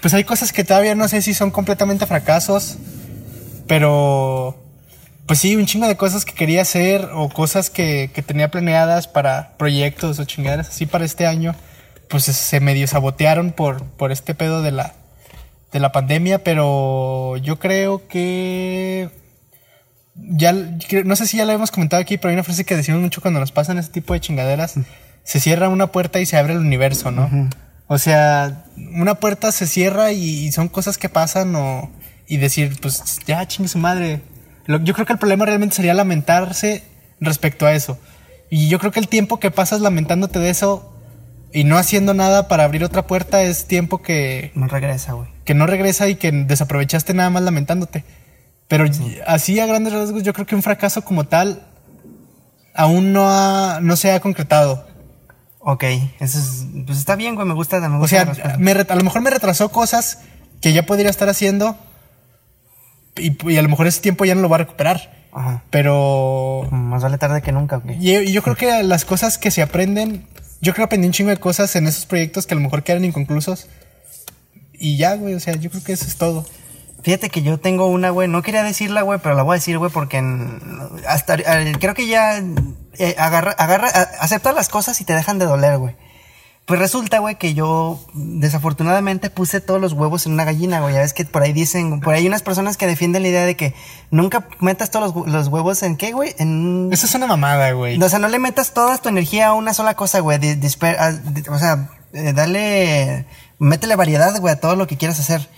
[0.00, 2.78] Pues hay cosas que todavía no sé si son completamente fracasos.
[3.66, 4.56] Pero.
[5.26, 9.08] Pues sí, un chingo de cosas que quería hacer o cosas que, que tenía planeadas
[9.08, 11.54] para proyectos o chingaderas así para este año.
[12.08, 14.94] Pues se medio sabotearon por, por este pedo de la,
[15.72, 16.44] de la pandemia.
[16.44, 19.10] Pero yo creo que.
[20.14, 23.02] Ya, no sé si ya lo hemos comentado aquí, pero hay una frase que decimos
[23.02, 24.74] mucho cuando nos pasan ese tipo de chingaderas.
[25.24, 27.28] Se cierra una puerta y se abre el universo, ¿no?
[27.88, 31.90] O sea, una puerta se cierra y, y son cosas que pasan o...
[32.28, 34.20] Y decir, pues ya, chingue su madre.
[34.66, 36.84] Yo creo que el problema realmente sería lamentarse
[37.20, 37.98] respecto a eso.
[38.50, 40.92] Y yo creo que el tiempo que pasas lamentándote de eso
[41.52, 45.28] y no haciendo nada para abrir otra puerta es tiempo que, No regresa, güey.
[45.44, 48.04] que no regresa y que desaprovechaste nada más lamentándote.
[48.68, 48.84] Pero
[49.26, 51.62] así a grandes rasgos yo creo que un fracaso como tal
[52.74, 54.86] aún no, ha- no se ha concretado.
[55.60, 55.84] Ok,
[56.20, 58.28] eso es, pues está bien, güey, me gusta, me gusta.
[58.30, 60.18] O sea, me a lo mejor me retrasó cosas
[60.60, 61.76] que ya podría estar haciendo
[63.18, 65.26] y, y a lo mejor ese tiempo ya no lo va a recuperar.
[65.32, 65.62] Ajá.
[65.70, 67.96] Pero Más vale tarde que nunca, güey.
[68.00, 70.26] y, y yo creo que las cosas que se aprenden,
[70.62, 72.82] yo creo que aprendí un chingo de cosas en esos proyectos que a lo mejor
[72.82, 73.68] quedan inconclusos.
[74.72, 76.44] Y ya, güey, o sea, yo creo que eso es todo.
[77.02, 79.78] Fíjate que yo tengo una, güey, no quería decirla, güey, pero la voy a decir,
[79.78, 80.58] güey, porque en-
[81.06, 82.42] hasta eh, creo que ya
[82.98, 83.88] eh, agarra, agarra,
[84.20, 85.94] acepta las cosas y te dejan de doler, güey.
[86.66, 90.94] Pues resulta, güey, que yo desafortunadamente puse todos los huevos en una gallina, güey.
[90.94, 93.44] Ya ves que por ahí dicen, por ahí hay unas personas que defienden la idea
[93.46, 93.72] de que
[94.10, 97.70] nunca metas todos los, hue- los huevos en qué, güey, en Eso es una mamada,
[97.70, 98.02] güey.
[98.02, 100.38] o sea, no le metas toda tu energía a una sola cosa, güey.
[101.48, 103.26] O sea, eh, dale,
[103.60, 105.48] métele variedad, güey, a todo lo que quieras hacer.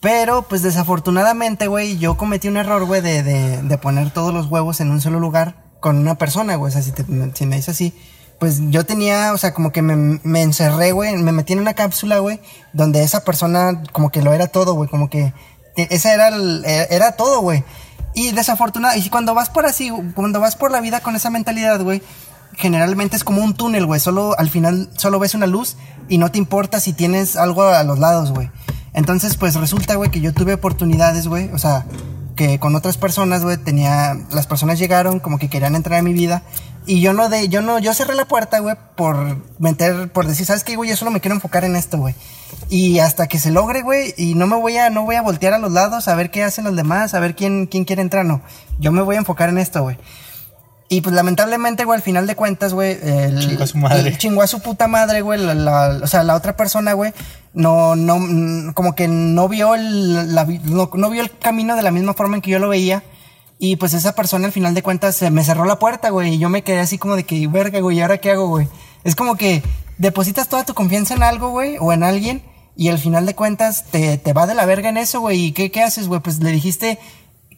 [0.00, 4.46] Pero, pues desafortunadamente, güey, yo cometí un error, güey, de, de, de poner todos los
[4.46, 6.70] huevos en un solo lugar con una persona, güey.
[6.70, 7.94] O sea, si, te- si me dices así,
[8.40, 11.74] pues yo tenía, o sea, como que me, me encerré, güey, me metí en una
[11.74, 12.40] cápsula, güey,
[12.72, 15.32] donde esa persona como que lo era todo, güey, como que
[15.76, 17.62] te- esa era, el- era era todo, güey.
[18.14, 21.80] Y desafortunado, y cuando vas por así, cuando vas por la vida con esa mentalidad,
[21.82, 22.02] güey,
[22.56, 24.00] generalmente es como un túnel, güey.
[24.00, 25.76] Solo al final solo ves una luz
[26.08, 28.50] y no te importa si tienes algo a los lados, güey.
[28.94, 31.48] Entonces, pues resulta, güey, que yo tuve oportunidades, güey.
[31.52, 31.84] O sea,
[32.40, 34.16] que con otras personas, güey, tenía.
[34.32, 36.42] Las personas llegaron como que querían entrar a mi vida.
[36.86, 40.46] Y yo no de, yo no, yo cerré la puerta, güey, por meter, por decir,
[40.46, 40.88] ¿sabes qué, güey?
[40.88, 42.14] Yo solo me quiero enfocar en esto, güey.
[42.70, 45.52] Y hasta que se logre, güey, y no me voy a, no voy a voltear
[45.52, 48.24] a los lados a ver qué hacen los demás, a ver quién, quién quiere entrar,
[48.24, 48.40] no.
[48.78, 49.98] Yo me voy a enfocar en esto, güey.
[50.92, 54.18] Y pues lamentablemente, güey, al final de cuentas, güey, el, Chingó a su madre.
[54.18, 55.40] chingó a su puta madre, güey.
[55.40, 57.12] La, la- o sea, la otra persona, güey,
[57.54, 61.92] no, no, como que no vio el, la no, no vio el camino de la
[61.92, 63.04] misma forma en que yo lo veía.
[63.60, 66.34] Y pues esa persona al final de cuentas se me cerró la puerta, güey.
[66.34, 68.66] Y yo me quedé así como de que, verga, güey, ¿y ahora qué hago, güey?
[69.04, 69.62] Es como que
[69.98, 72.42] depositas toda tu confianza en algo, güey, o en alguien.
[72.74, 75.44] Y al final de cuentas te, te va de la verga en eso, güey.
[75.46, 76.20] ¿Y qué, qué haces, güey?
[76.20, 76.98] Pues le dijiste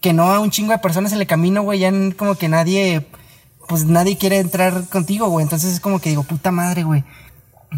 [0.02, 1.78] que no a un chingo de personas en el camino, güey.
[1.78, 3.06] Ya como que nadie,
[3.72, 5.42] pues nadie quiere entrar contigo, güey.
[5.44, 7.04] Entonces es como que digo, puta madre, güey.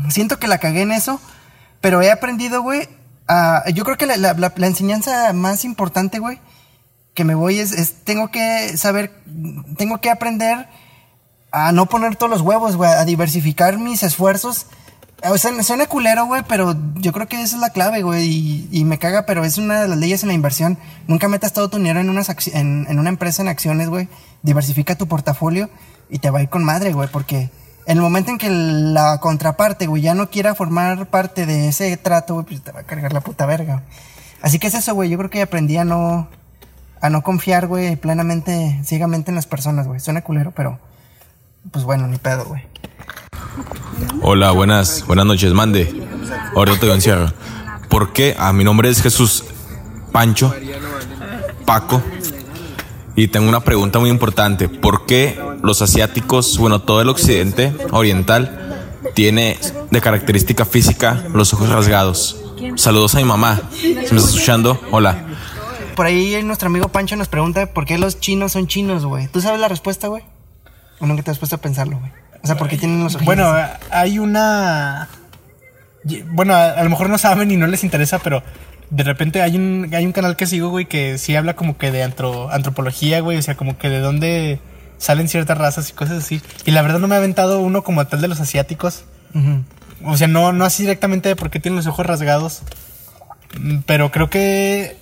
[0.09, 1.21] Siento que la cagué en eso,
[1.81, 2.89] pero he aprendido, güey.
[3.73, 6.41] yo creo que la, la- la- la enseñanza más importante, güey,
[7.15, 9.13] que me voy es, es, tengo que saber,
[9.77, 10.67] tengo que aprender
[11.53, 14.67] a no poner todos los huevos, güey, a diversificar mis esfuerzos
[15.27, 18.27] O sea, suena culero, güey, pero yo creo que esa es la clave, güey.
[18.27, 20.79] Y, y me caga, pero es una de las leyes en la inversión.
[21.07, 24.09] Nunca metas todo tu dinero en, unas en una empresa en acciones, güey.
[24.43, 25.71] Diversifica tu portafolio
[26.11, 27.09] y te va a ir con madre, güey.
[27.09, 27.51] Porque
[27.87, 31.97] en el momento en que la contraparte, güey, ya no quiera formar parte de ese
[31.97, 33.83] trato, güey, pues te va a cargar la puta verga.
[34.43, 35.11] Así que es eso, güey.
[35.11, 36.29] Yo creo que aprendí a no,
[37.01, 40.01] a no confiar, güey, plenamente, ciegamente en las personas, güey.
[40.01, 40.79] Suena culero, pero
[41.71, 42.63] pues bueno, ni pedo, güey.
[44.23, 46.07] Hola, buenas, buenas noches, mande.
[46.57, 47.35] Ahorita te voy a enseñar.
[47.89, 48.35] ¿Por qué?
[48.39, 49.45] Ah, mi nombre es Jesús
[50.13, 50.55] Pancho
[51.65, 52.03] Paco.
[53.17, 54.69] Y tengo una pregunta muy importante.
[54.69, 59.59] ¿Por qué los asiáticos, bueno, todo el occidente oriental, tiene
[59.91, 62.37] de característica física los ojos rasgados?
[62.77, 63.61] Saludos a mi mamá.
[63.81, 65.27] Si me estás escuchando, hola.
[65.95, 69.29] Por ahí nuestro amigo Pancho nos pregunta por qué los chinos son chinos, güey.
[69.29, 70.25] ¿Tú sabes la respuesta, güey?
[70.99, 72.24] ¿O nunca te has puesto a pensarlo, güey?
[72.45, 73.53] O sea, ¿por qué tienen los ojos Bueno,
[73.91, 75.09] hay una.
[76.33, 78.43] Bueno, a, a lo mejor no saben y no les interesa, pero
[78.91, 81.91] de repente hay un, hay un canal que sigo, güey, que sí habla como que
[81.91, 83.39] de antro- antropología, güey.
[83.39, 84.61] O sea, como que de dónde
[84.99, 86.41] salen ciertas razas y cosas así.
[86.67, 89.05] Y la verdad no me ha aventado uno como tal de los asiáticos.
[90.05, 92.61] O sea, no, no así directamente de por qué tienen los ojos rasgados.
[93.59, 94.99] Mm, Pero creo que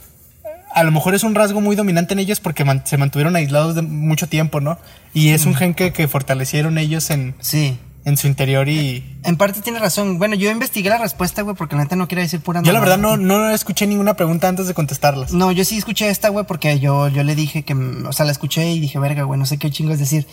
[0.75, 3.75] a lo mejor es un rasgo muy dominante en ellos porque man- se mantuvieron aislados
[3.75, 4.79] de mucho tiempo, ¿no?
[5.15, 7.79] Y es un gen que, que fortalecieron ellos en, Sí.
[8.05, 9.19] en su interior y...
[9.25, 10.19] En parte tiene razón.
[10.19, 12.81] Bueno, yo investigué la respuesta, güey, porque la neta no quiere decir pura Yo la
[12.81, 15.33] verdad no, no escuché ninguna pregunta antes de contestarlas.
[15.33, 18.27] No, yo sí escuché esta, güey, porque yo, yo le dije que, mm, o sea,
[18.27, 20.27] la escuché y dije, verga, güey, no sé qué chingos decir.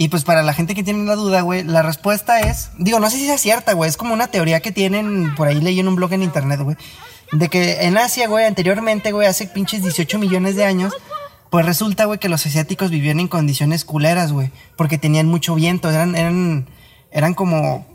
[0.00, 3.10] Y pues para la gente que tiene la duda, güey, la respuesta es, digo, no
[3.10, 5.88] sé si sea cierta, güey, es como una teoría que tienen, por ahí leí en
[5.88, 6.76] un blog en internet, güey,
[7.32, 10.94] de que en Asia, güey, anteriormente, güey, hace pinches 18 millones de años,
[11.50, 15.90] pues resulta, güey, que los asiáticos vivían en condiciones culeras, güey, porque tenían mucho viento,
[15.90, 16.66] eran, eran,
[17.10, 17.86] eran como,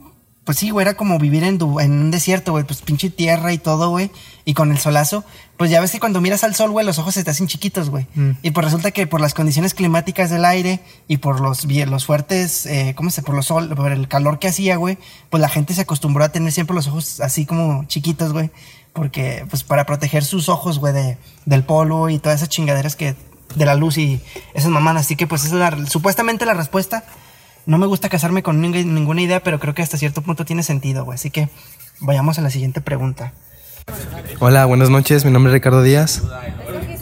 [0.43, 3.57] pues sí, güey, era como vivir en, en un desierto, güey, pues pinche tierra y
[3.57, 4.11] todo, güey,
[4.45, 5.23] y con el solazo,
[5.57, 7.89] pues ya ves que cuando miras al sol, güey, los ojos se te hacen chiquitos,
[7.89, 8.07] güey.
[8.41, 12.65] Y pues resulta que por las condiciones climáticas del aire y por los, los fuertes,
[12.65, 13.21] eh, ¿cómo se?
[13.21, 14.97] Por los sol, por el calor que hacía, güey,
[15.29, 18.49] pues la gente se acostumbró a tener siempre los ojos así como chiquitos, güey,
[18.93, 23.15] porque, pues para proteger sus ojos, güey, de, del polvo y todas esas chingaderas que,
[23.55, 24.21] de la luz y
[24.53, 25.01] esas mamadas.
[25.05, 27.03] Así que, pues, es la, supuestamente la respuesta.
[27.65, 30.63] No me gusta casarme con ning- ninguna idea, pero creo que hasta cierto punto tiene
[30.63, 31.15] sentido, güey.
[31.15, 31.49] Así que
[31.99, 33.33] vayamos a la siguiente pregunta.
[34.39, 35.25] Hola, buenas noches.
[35.25, 36.21] Mi nombre es Ricardo Díaz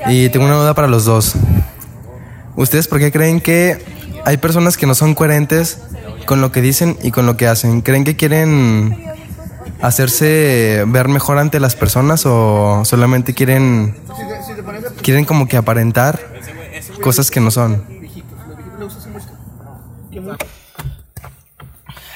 [0.07, 1.33] y tengo una duda para los dos.
[2.55, 3.83] ¿Ustedes por qué creen que
[4.25, 5.79] hay personas que no son coherentes
[6.25, 7.81] con lo que dicen y con lo que hacen?
[7.81, 8.97] ¿Creen que quieren
[9.81, 13.95] hacerse ver mejor ante las personas o solamente quieren
[15.01, 16.19] quieren como que aparentar
[17.01, 17.83] cosas que no son?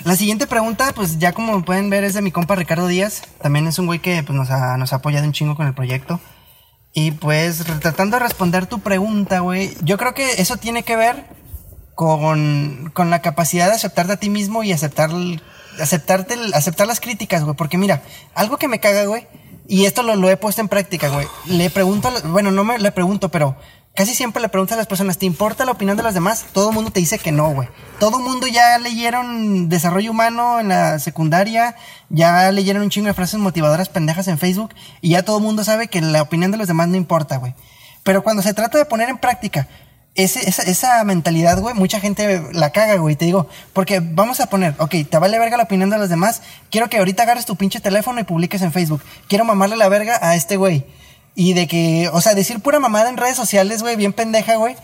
[0.06, 3.24] La siguiente pregunta, pues ya como pueden ver, es de mi compa Ricardo Díaz.
[3.42, 5.74] También es un güey que pues, nos, ha, nos ha apoyado un chingo con el
[5.74, 6.20] proyecto.
[6.94, 11.26] Y pues tratando de responder tu pregunta, güey, yo creo que eso tiene que ver
[11.96, 15.10] con, con la capacidad de aceptarte a ti mismo y aceptar,
[15.80, 17.56] aceptarte, aceptar las críticas, güey.
[17.56, 18.02] Porque mira,
[18.34, 19.28] algo que me caga, güey,
[19.68, 21.28] y esto lo, he puesto en práctica, güey.
[21.46, 23.56] Le pregunto, bueno, no me le pregunto, pero
[23.96, 26.46] casi siempre le pregunto a las personas, ¿te importa la opinión de los demás?
[26.54, 27.68] Todo el mundo te dice que no, güey.
[28.00, 31.76] Todo el mundo ya leyeron desarrollo humano en la secundaria,
[32.10, 35.64] ya leyeron un chingo de frases motivadoras pendejas en Facebook y ya todo el mundo
[35.64, 37.56] sabe que la opinión de los demás no importa, güey.
[38.04, 39.68] Pero cuando se trata de poner en práctica
[40.16, 43.16] ese- esa, esa mentalidad, güey, mucha gente la caga, güey.
[43.16, 46.42] Te digo, porque vamos a poner, ok, te vale verga la opinión de los demás.
[46.72, 49.02] Quiero que ahorita agarres tu pinche teléfono y publiques en Facebook.
[49.28, 50.86] Quiero mamarle la verga a este güey.
[51.36, 54.76] Y de que, o sea, decir pura mamada en redes sociales, güey, bien pendeja, güey.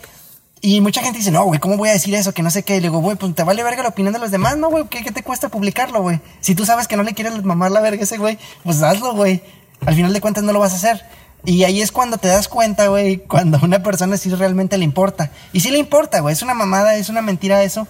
[0.60, 2.32] Y mucha gente dice, no, güey, ¿cómo voy a decir eso?
[2.34, 2.74] Que no sé qué.
[2.76, 4.84] Y le digo, güey, pues te vale verga la opinión de los demás, ¿no, güey?
[4.88, 6.20] ¿Qué, qué te cuesta publicarlo, güey?
[6.40, 9.14] Si tú sabes que no le quieres mamar la verga a ese güey, pues hazlo,
[9.14, 9.42] güey.
[9.84, 11.02] Al final de cuentas no lo vas a hacer.
[11.44, 14.84] Y ahí es cuando te das cuenta, güey, cuando a una persona sí realmente le
[14.84, 15.30] importa.
[15.52, 16.32] Y sí le importa, güey.
[16.32, 17.88] Es una mamada, es una mentira eso.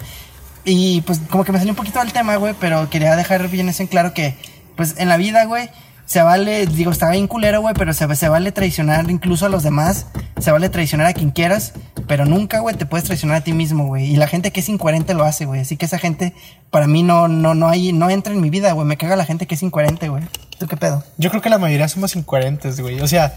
[0.64, 3.68] Y pues como que me salió un poquito del tema, güey, pero quería dejar bien
[3.68, 4.36] eso en claro que,
[4.76, 5.68] pues en la vida, güey,
[6.06, 9.62] se vale, digo, está bien culero, güey, pero se, se vale traicionar incluso a los
[9.62, 10.06] demás,
[10.38, 11.72] se vale traicionar a quien quieras,
[12.06, 14.12] pero nunca, güey, te puedes traicionar a ti mismo, güey.
[14.12, 15.60] Y la gente que es incoherente lo hace, güey.
[15.60, 16.32] Así que esa gente,
[16.70, 18.86] para mí, no, no, no hay, no entra en mi vida, güey.
[18.86, 20.22] Me caga la gente que es incoherente, güey.
[20.62, 21.02] ¿Tú qué pedo?
[21.18, 23.00] Yo creo que la mayoría somos incoherentes, güey.
[23.00, 23.36] O sea,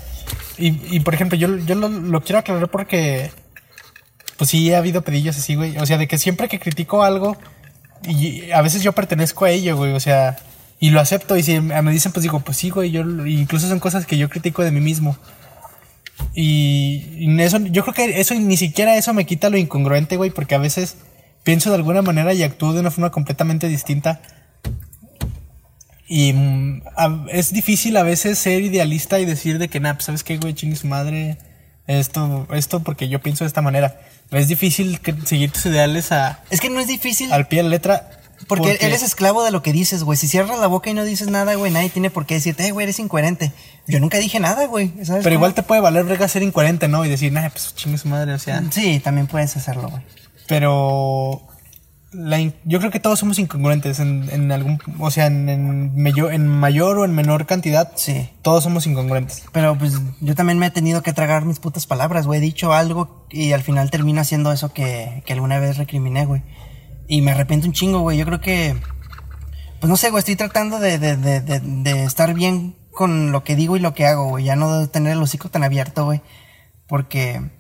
[0.60, 3.32] y, y por ejemplo, yo, yo lo, lo quiero aclarar porque,
[4.38, 5.76] pues sí, ha habido pedillos así, güey.
[5.80, 7.36] O sea, de que siempre que critico algo,
[8.08, 9.94] y a veces yo pertenezco a ello, güey.
[9.94, 10.36] O sea,
[10.80, 11.36] y lo acepto.
[11.36, 12.92] Y si me dicen, pues digo, pues sí, güey.
[12.92, 15.18] Yo, incluso son cosas que yo critico de mí mismo.
[16.36, 20.30] Y, y eso, yo creo que eso, ni siquiera eso me quita lo incongruente, güey.
[20.30, 20.98] Porque a veces
[21.44, 24.22] pienso de alguna manera y actúo de una forma completamente distinta.
[26.08, 30.06] Y mm, a- es difícil a veces ser idealista y decir de que, nah, pues,
[30.06, 30.54] ¿sabes qué, güey?
[30.54, 31.38] Chingue su madre.
[31.88, 34.00] Esto, esto porque yo pienso de esta manera.
[34.32, 37.32] Es difícil que- seguir tus ideales a, Es que no es difícil.
[37.32, 38.10] al pie de la letra.
[38.48, 40.18] Porque, eres esclavo de lo que dices, güey.
[40.18, 42.72] Si cierras la boca y no dices nada, güey, nadie tiene por qué decirte, eh,
[42.72, 43.52] güey, eres incoherente.
[43.88, 44.90] Yo nunca dije nada, güey.
[45.04, 45.34] ¿sabes Pero cómo?
[45.36, 47.06] igual te puede valer verga ser incoherente, ¿no?
[47.06, 48.62] Y decir, nah, pues chingue su madre, o sea.
[48.72, 50.04] Sí, también puedes hacerlo, güey.
[50.48, 51.42] Pero
[52.16, 56.34] la yo creo que todos somos incongruentes en, en algún, o sea, en, en mayor,
[56.34, 57.92] en mayor o en menor cantidad.
[57.96, 58.30] Sí.
[58.42, 59.44] Todos somos incongruentes.
[59.52, 62.40] Pero pues yo también me he tenido que tragar mis putas palabras, güey.
[62.40, 66.44] He dicho algo y al final termino haciendo eso que, que alguna vez recriminé, güey.
[67.08, 68.18] Y me arrepiento un chingo, güey.
[68.18, 68.76] Yo creo que.
[69.80, 70.20] Pues no sé, güey.
[70.20, 73.94] Estoy tratando de, de, de, de, de estar bien con lo que digo y lo
[73.94, 74.46] que hago, güey.
[74.46, 76.22] Ya no tener el hocico tan abierto, güey.
[76.88, 77.52] Porque.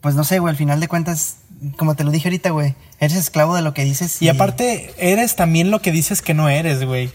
[0.00, 0.50] Pues no sé, güey.
[0.50, 1.38] Al final de cuentas,
[1.76, 2.74] como te lo dije ahorita, güey.
[3.00, 4.20] Eres esclavo de lo que dices.
[4.22, 7.10] Y aparte, eres también lo que dices que no eres, güey.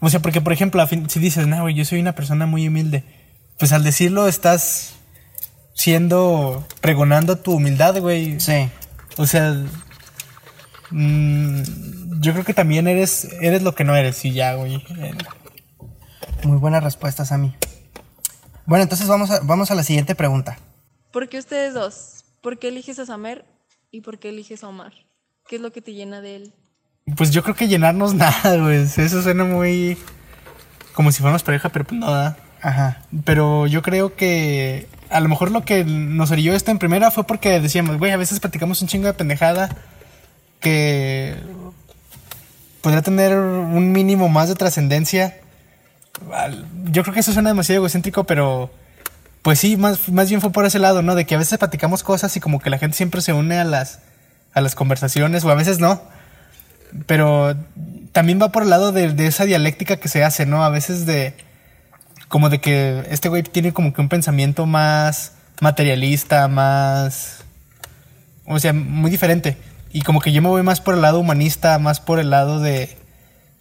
[0.00, 2.46] O sea, porque, por ejemplo, a fin- si dices, no, güey, yo soy una persona
[2.46, 3.04] muy humilde,
[3.58, 4.94] pues al decirlo estás
[5.74, 8.38] siendo, pregonando tu humildad, güey.
[8.40, 8.68] Sí.
[9.16, 9.54] O sea,
[10.90, 14.82] mm, yo creo que también eres, eres lo que no eres y ya, güey.
[16.44, 17.54] Muy buena respuesta, Sammy.
[18.66, 20.58] Bueno, entonces vamos a, vamos a la siguiente pregunta.
[21.12, 22.24] ¿Por qué ustedes dos?
[22.42, 23.44] ¿Por qué eliges a Samer
[23.90, 24.92] y por qué eliges a Omar?
[25.46, 26.52] ¿Qué es lo que te llena de él?
[27.16, 28.82] Pues yo creo que llenarnos nada, güey.
[28.82, 29.96] Eso suena muy...
[30.92, 32.36] Como si fuéramos pareja, pero pues nada.
[32.60, 33.02] Ajá.
[33.24, 37.24] Pero yo creo que a lo mejor lo que nos orilló esto en primera fue
[37.24, 39.76] porque decíamos, güey, a veces platicamos un chingo de pendejada
[40.60, 41.36] que
[42.80, 45.38] podría tener un mínimo más de trascendencia.
[46.90, 48.70] Yo creo que eso suena demasiado egocéntrico, pero
[49.42, 51.14] pues sí, más, más bien fue por ese lado, ¿no?
[51.14, 53.64] De que a veces platicamos cosas y como que la gente siempre se une a
[53.64, 54.00] las,
[54.52, 56.02] a las conversaciones, o a veces no.
[57.06, 57.54] Pero
[58.12, 60.64] también va por el lado de, de esa dialéctica que se hace, ¿no?
[60.64, 61.34] A veces de
[62.28, 67.44] como de que este güey tiene como que un pensamiento más materialista, más...
[68.46, 69.56] O sea, muy diferente.
[69.92, 72.60] Y como que yo me voy más por el lado humanista, más por el lado
[72.60, 72.96] de...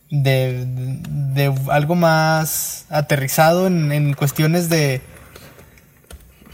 [0.09, 5.01] De, de algo más aterrizado en, en cuestiones de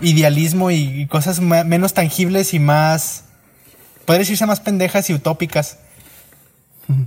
[0.04, 3.26] idealismo y, cosas menos tangibles y más...
[4.06, 5.78] Podría decirse más pendejas y utópicas.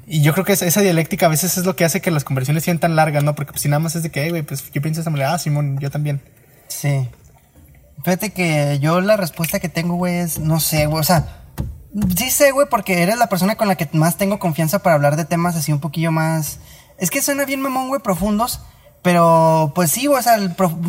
[0.06, 2.64] Y yo creo que esa, dialéctica a veces es lo que hace que las conversaciones
[2.64, 3.34] sean tan largas, ¿no?
[3.34, 5.38] Porque pues, si nada más es de que, "Ey, güey, pues yo pienso esa ah,
[5.38, 6.22] Simón, yo también.
[6.68, 7.08] Sí.
[8.02, 11.00] Fíjate que yo la respuesta que tengo, güey, es no sé, güey.
[11.00, 11.42] O sea,
[12.16, 15.16] sí sé, güey, porque eres la persona con la que más tengo confianza para hablar
[15.16, 16.58] de temas así un poquillo más.
[16.98, 18.60] Es que suena bien mamón, güey, profundos.
[19.02, 20.36] Pero pues sí, güey, o sea,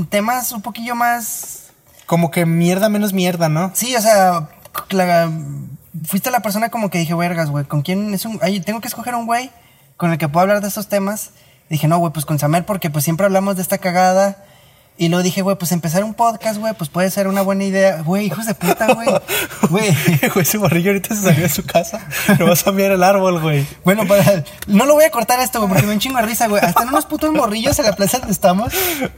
[0.10, 1.66] temas un poquillo más.
[2.08, 3.72] Como que mierda menos mierda, ¿no?
[3.76, 4.49] Sí, o sea,
[6.05, 8.39] fuiste la persona como que dije, vergas, güey, ¿con quién es un.
[8.41, 9.51] ay, tengo que escoger un güey
[9.97, 11.32] con el que puedo hablar de estos temas.
[11.70, 14.45] Dije, no, güey, pues con Samer, porque pues siempre hablamos de esta cagada.
[15.00, 18.02] Y luego dije, güey, pues empezar un podcast, güey, pues puede ser una buena idea.
[18.02, 19.08] Güey, hijos de puta, güey.
[19.70, 19.95] Güey.
[20.34, 22.08] Güey, ese morrillo ahorita se salió de su casa.
[22.39, 23.66] Lo vas a mirar el árbol, güey.
[23.84, 26.48] Bueno, para, no lo voy a cortar esto, güey, porque me un chingo de risa,
[26.48, 26.64] güey.
[26.64, 28.72] Hasta en unos putos morrillos en la plaza donde estamos.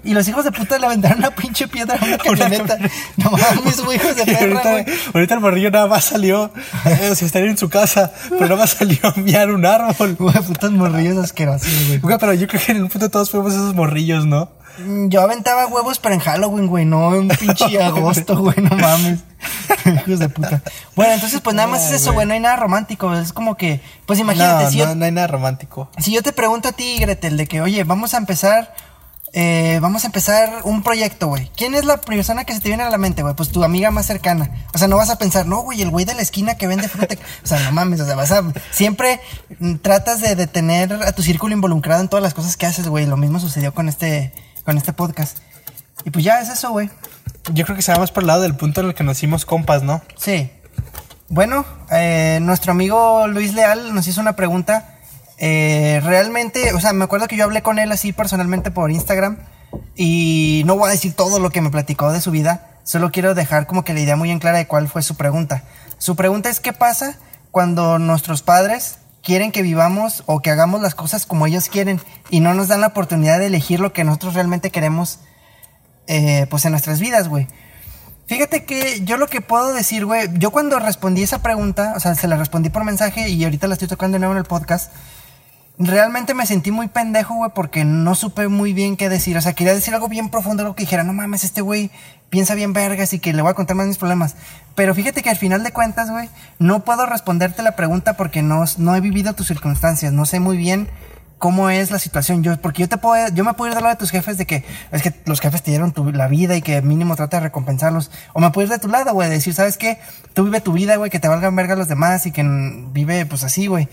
[0.03, 2.77] Y los hijos de puta le aventaron una pinche piedra a una camioneta.
[3.17, 4.85] No mames, güey, hijos de perra, ahorita, güey.
[5.13, 6.51] ahorita el morrillo nada más salió.
[6.85, 10.15] eh, o sea, estaría en su casa, pero nada más salió a miar un árbol.
[10.19, 11.99] Güey, putos morrillos asquerosos, güey.
[11.99, 14.49] Güey, pero yo creo que en un punto todos fuimos esos morrillos, ¿no?
[14.79, 19.19] Mm, Yo aventaba huevos, pero en Halloween, güey, no en pinche agosto, güey, no mames.
[20.05, 20.61] Hijos de puta.
[20.95, 23.13] Bueno, entonces, pues nada más es eso, güey, no hay nada romántico.
[23.15, 25.89] Es como que, pues imagínate, no, si, no, yo, no hay nada romántico.
[25.97, 28.75] si yo te pregunto a ti, Gretel, de que, oye, vamos a empezar,
[29.31, 31.49] eh, vamos a empezar un proyecto, güey.
[31.55, 33.33] ¿Quién es la persona que se te viene a la mente, güey?
[33.35, 34.49] Pues tu amiga más cercana.
[34.73, 36.89] O sea, no vas a pensar, no, güey, el güey de la esquina que vende
[36.89, 37.15] fruta.
[37.43, 38.43] O sea, no mames, o sea, vas a.
[38.71, 39.21] Siempre
[39.81, 43.05] tratas de, de tener a tu círculo involucrado en todas las cosas que haces, güey.
[43.05, 44.33] Lo mismo sucedió con este,
[44.69, 45.39] con este podcast.
[46.05, 46.91] Y pues ya es eso, güey.
[47.53, 49.17] Yo creo que se va más por el lado del punto en el que nos
[49.17, 50.03] hicimos compas, ¿no?
[50.15, 50.51] Sí.
[51.27, 54.99] Bueno, eh, nuestro amigo Luis Leal nos hizo una pregunta.
[55.39, 59.39] Eh, realmente, o sea, me acuerdo que yo hablé con él así personalmente por Instagram.
[59.95, 62.77] Y no voy a decir todo lo que me platicó de su vida.
[62.83, 65.63] Solo quiero dejar como que la idea muy en clara de cuál fue su pregunta.
[65.97, 67.17] Su pregunta es: ¿qué pasa
[67.49, 71.99] cuando nuestros padres quieren que vivamos o que hagamos las cosas como ellos quieren
[72.29, 75.19] y no nos dan la oportunidad de elegir lo que nosotros realmente queremos,
[76.07, 77.47] eh, pues en nuestras vidas, güey?
[78.27, 82.13] Fíjate que yo lo que puedo decir, güey, yo cuando respondí esa pregunta, o sea,
[82.13, 84.91] se la respondí por mensaje y ahorita la estoy tocando de nuevo en el podcast,
[85.79, 89.37] realmente me sentí muy pendejo, güey, porque no supe muy bien qué decir.
[89.37, 91.89] O sea, quería decir algo bien profundo, algo que dijera, no mames, este güey
[92.29, 94.35] piensa bien vergas y que le voy a contar más mis problemas.
[94.75, 98.65] Pero fíjate que al final de cuentas, güey, no puedo responderte la pregunta porque no,
[98.77, 100.89] no he vivido tus circunstancias, no sé muy bien
[101.37, 102.43] cómo es la situación.
[102.43, 104.45] Yo, porque yo te puedo, yo me puedo ir de lado de tus jefes de
[104.45, 107.43] que es que los jefes te dieron tu, la vida y que mínimo trata de
[107.43, 108.11] recompensarlos.
[108.33, 109.99] O me puedo ir de tu lado, güey, decir, ¿sabes qué?
[110.33, 112.43] Tú vive tu vida, güey, que te valgan verga los demás y que
[112.91, 113.87] vive pues así, güey.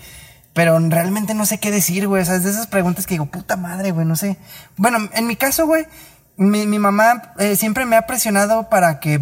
[0.57, 2.23] Pero realmente no sé qué decir, güey.
[2.23, 4.37] O sea, es de esas preguntas que digo, puta madre, güey, no sé.
[4.75, 5.85] Bueno, en mi caso, güey,
[6.35, 9.21] mi, mi mamá eh, siempre me ha presionado para que,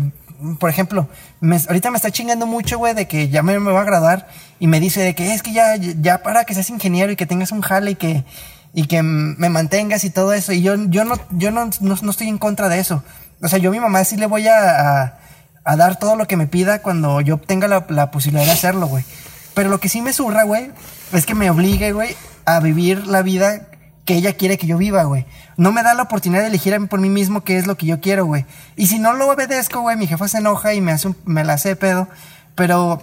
[0.62, 1.10] por ejemplo,
[1.42, 4.30] me- ahorita me está chingando mucho, güey, de que ya me, me va a graduar
[4.62, 7.26] y me dice de que es que ya, ya para que seas ingeniero y que
[7.26, 8.24] tengas un jale y que,
[8.74, 10.54] y que me mantengas y todo eso.
[10.54, 13.04] Y yo, yo no, yo no, no, estoy en contra de eso.
[13.42, 15.18] O sea, yo a mi mamá sí le voy a, a,
[15.66, 18.88] a dar todo lo que me pida cuando yo tenga la, la posibilidad de hacerlo,
[18.88, 19.04] güey.
[19.56, 20.70] Pero lo que sí me surra, güey,
[21.14, 23.68] es que me obligue, güey, a vivir la vida
[24.06, 25.26] que ella quiere que yo viva, güey.
[25.58, 28.00] No me da la oportunidad de elegir por mí mismo qué es lo que yo
[28.02, 28.46] quiero, güey.
[28.76, 31.44] Y si no lo obedezco, güey, mi jefa se enoja y me hace un- me
[31.44, 32.08] la hace de pedo.
[32.54, 33.02] Pero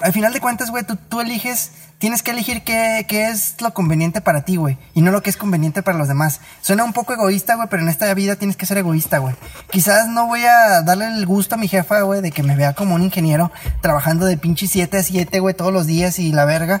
[0.00, 3.72] al final de cuentas, güey, tú, tú eliges, tienes que elegir qué, qué es lo
[3.72, 4.76] conveniente para ti, güey.
[4.94, 6.40] Y no lo que es conveniente para los demás.
[6.60, 9.34] Suena un poco egoísta, güey, pero en esta vida tienes que ser egoísta, güey.
[9.70, 12.74] Quizás no voy a darle el gusto a mi jefa, güey, de que me vea
[12.74, 16.44] como un ingeniero trabajando de pinche 7 a 7, güey, todos los días y la
[16.44, 16.80] verga.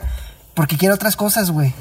[0.54, 1.72] Porque quiero otras cosas, güey.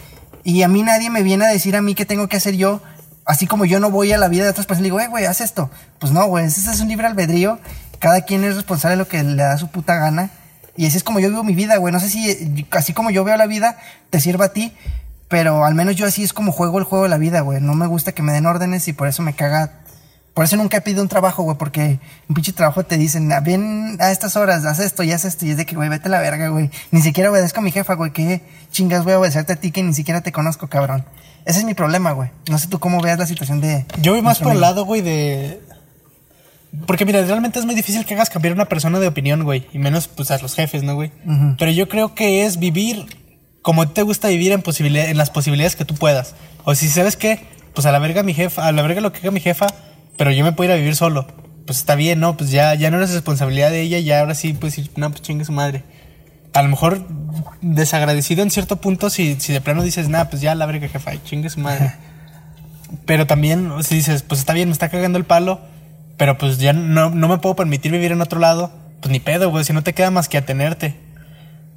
[0.43, 2.81] Y a mí nadie me viene a decir a mí qué tengo que hacer yo.
[3.25, 5.41] Así como yo no voy a la vida de otras personas y digo, güey, haz
[5.41, 5.69] esto.
[5.99, 7.59] Pues no, güey, ese es un libre albedrío.
[7.99, 10.29] Cada quien es responsable de lo que le da su puta gana.
[10.75, 11.93] Y así es como yo vivo mi vida, güey.
[11.93, 13.77] No sé si así como yo veo la vida,
[14.09, 14.73] te sirva a ti.
[15.27, 17.59] Pero al menos yo así es como juego el juego de la vida, güey.
[17.59, 19.79] No me gusta que me den órdenes y por eso me caga.
[20.33, 23.39] Por eso nunca he pedido un trabajo, güey, porque un pinche trabajo te dicen, "Ah,
[23.39, 25.45] ven a estas horas, haz esto y haz esto.
[25.45, 26.71] Y es de que, güey, vete a la verga, güey.
[26.91, 28.11] Ni siquiera obedezco a mi jefa, güey.
[28.11, 31.05] ¿Qué chingas voy a obedecerte a ti que ni siquiera te conozco, cabrón?
[31.45, 32.29] Ese es mi problema, güey.
[32.49, 33.85] No sé tú cómo veas la situación de.
[34.01, 35.61] Yo voy más por el lado, güey, de.
[36.87, 39.67] Porque mira, realmente es muy difícil que hagas cambiar a una persona de opinión, güey.
[39.73, 41.11] Y menos, pues, a los jefes, ¿no, güey?
[41.57, 43.05] Pero yo creo que es vivir
[43.63, 46.35] como te gusta vivir en, posibilidad, en las posibilidades que tú puedas.
[46.65, 47.39] O si sabes qué,
[47.73, 49.67] pues a la verga mi jefa, a la verga lo que haga mi jefa,
[50.17, 51.25] pero yo me puedo ir a vivir solo.
[51.65, 52.35] Pues está bien, ¿no?
[52.35, 55.45] Pues ya, ya no eres responsabilidad de ella, ya ahora sí, pues, no, pues chingue
[55.45, 55.83] su madre.
[56.53, 57.07] A lo mejor
[57.61, 61.11] desagradecido en cierto punto si, si de plano dices, nah, pues ya la verga jefa,
[61.23, 61.93] chingue su madre.
[63.05, 65.61] Pero también, si dices, pues está bien, me está cagando el palo,
[66.23, 68.71] pero pues ya no, no me puedo permitir vivir en otro lado,
[69.01, 70.95] pues ni pedo, güey, si no te queda más que atenerte.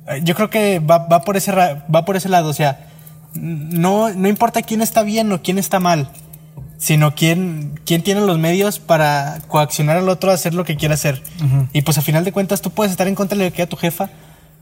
[0.07, 2.87] Eh, Yo creo que va, va, por ese, va por ese lado, o sea,
[3.35, 6.11] no, no importa quién está bien o quién está mal,
[6.79, 10.95] sino quién, quién tiene los medios para coaccionar al otro a hacer lo que quiera
[10.95, 11.25] hacer.
[11.73, 13.69] Y pues a final de cuentas tú puedes estar en contra de lo que diga
[13.69, 14.11] tu jefa,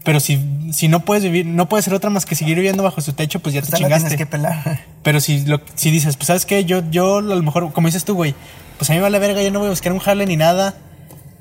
[0.05, 0.39] pero si,
[0.73, 3.41] si no puedes vivir, no puedes ser otra más que seguir viviendo bajo su techo,
[3.41, 4.17] pues ya te tienes chingaste.
[4.17, 4.81] que pelar.
[5.03, 8.05] Pero si, lo, si dices, pues sabes qué, yo, yo a lo mejor, como dices
[8.05, 8.35] tú, güey,
[8.79, 10.75] pues a mí me vale verga, yo no voy a buscar un jale ni nada,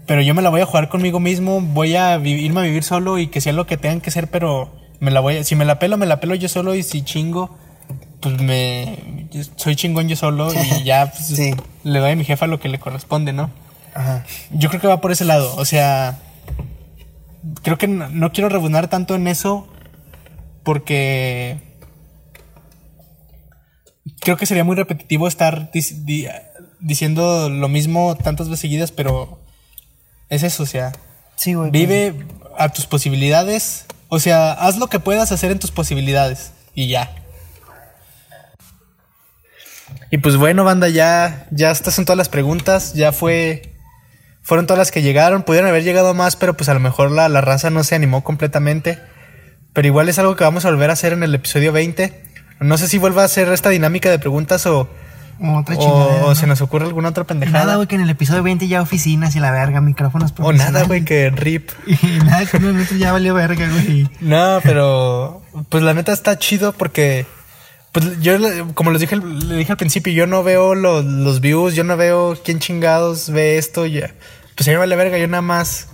[0.05, 3.20] pero yo me la voy a jugar conmigo mismo, voy a irme a vivir solo
[3.20, 5.66] y que sea lo que tengan que ser, pero me la voy a, si me
[5.66, 7.57] la pelo, me la pelo yo solo y si chingo,
[8.22, 11.53] pues me, soy chingón yo solo y ya pues, Sí.
[11.84, 13.49] le doy a mi jefa lo que le corresponde, ¿no?
[13.93, 14.24] Ajá.
[14.51, 15.53] Yo creo que va por ese lado.
[15.57, 16.18] O sea,
[17.63, 19.67] creo que no, no quiero rebundar tanto en eso
[20.63, 21.59] porque
[24.21, 26.27] creo que sería muy repetitivo estar dis- di-
[26.79, 29.39] diciendo lo mismo tantas veces seguidas, pero
[30.29, 30.91] es eso, o sea,
[31.35, 31.71] Sí, güey.
[31.71, 32.25] vive
[32.57, 37.13] a tus posibilidades, o sea, haz lo que puedas hacer en tus posibilidades y ya.
[40.11, 43.72] Y pues bueno, banda, ya, ya estas son todas las preguntas, ya fue,
[44.43, 47.27] fueron todas las que llegaron, pudieron haber llegado más, pero pues a lo mejor la,
[47.29, 48.99] la raza no se animó completamente,
[49.71, 52.23] pero igual es algo que vamos a volver a hacer en el episodio 20.
[52.59, 54.89] No sé si vuelva a hacer esta dinámica de preguntas o,
[55.41, 56.35] otra o, ¿no?
[56.35, 57.59] se nos ocurre alguna otra pendejada.
[57.59, 60.83] Nada, güey, que en el episodio 20 ya oficinas y la verga, micrófonos o nada,
[60.83, 61.71] güey, que rip.
[61.87, 64.09] Y nada, que no, ya valió verga, güey.
[64.21, 67.25] No, pero pues la neta está chido porque
[67.93, 68.37] pues yo
[68.73, 71.95] como les dije le dije al principio, yo no veo los, los views, yo no
[71.95, 74.15] veo quién chingados ve esto, ya.
[74.55, 75.89] Pues a mí me vale verga, yo nada más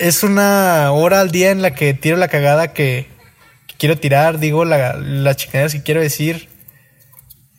[0.00, 3.06] es una hora al día en la que tiro la cagada que,
[3.68, 6.48] que quiero tirar, digo la, las chingaderas que quiero decir.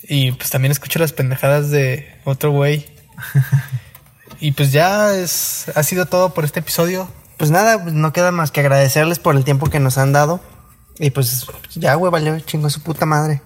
[0.03, 2.87] Y pues también escucho las pendejadas de otro güey.
[4.41, 7.09] y pues ya es ha sido todo por este episodio.
[7.37, 10.41] Pues nada, pues no queda más que agradecerles por el tiempo que nos han dado.
[10.99, 13.41] Y pues ya, güey, valió chingo su puta madre.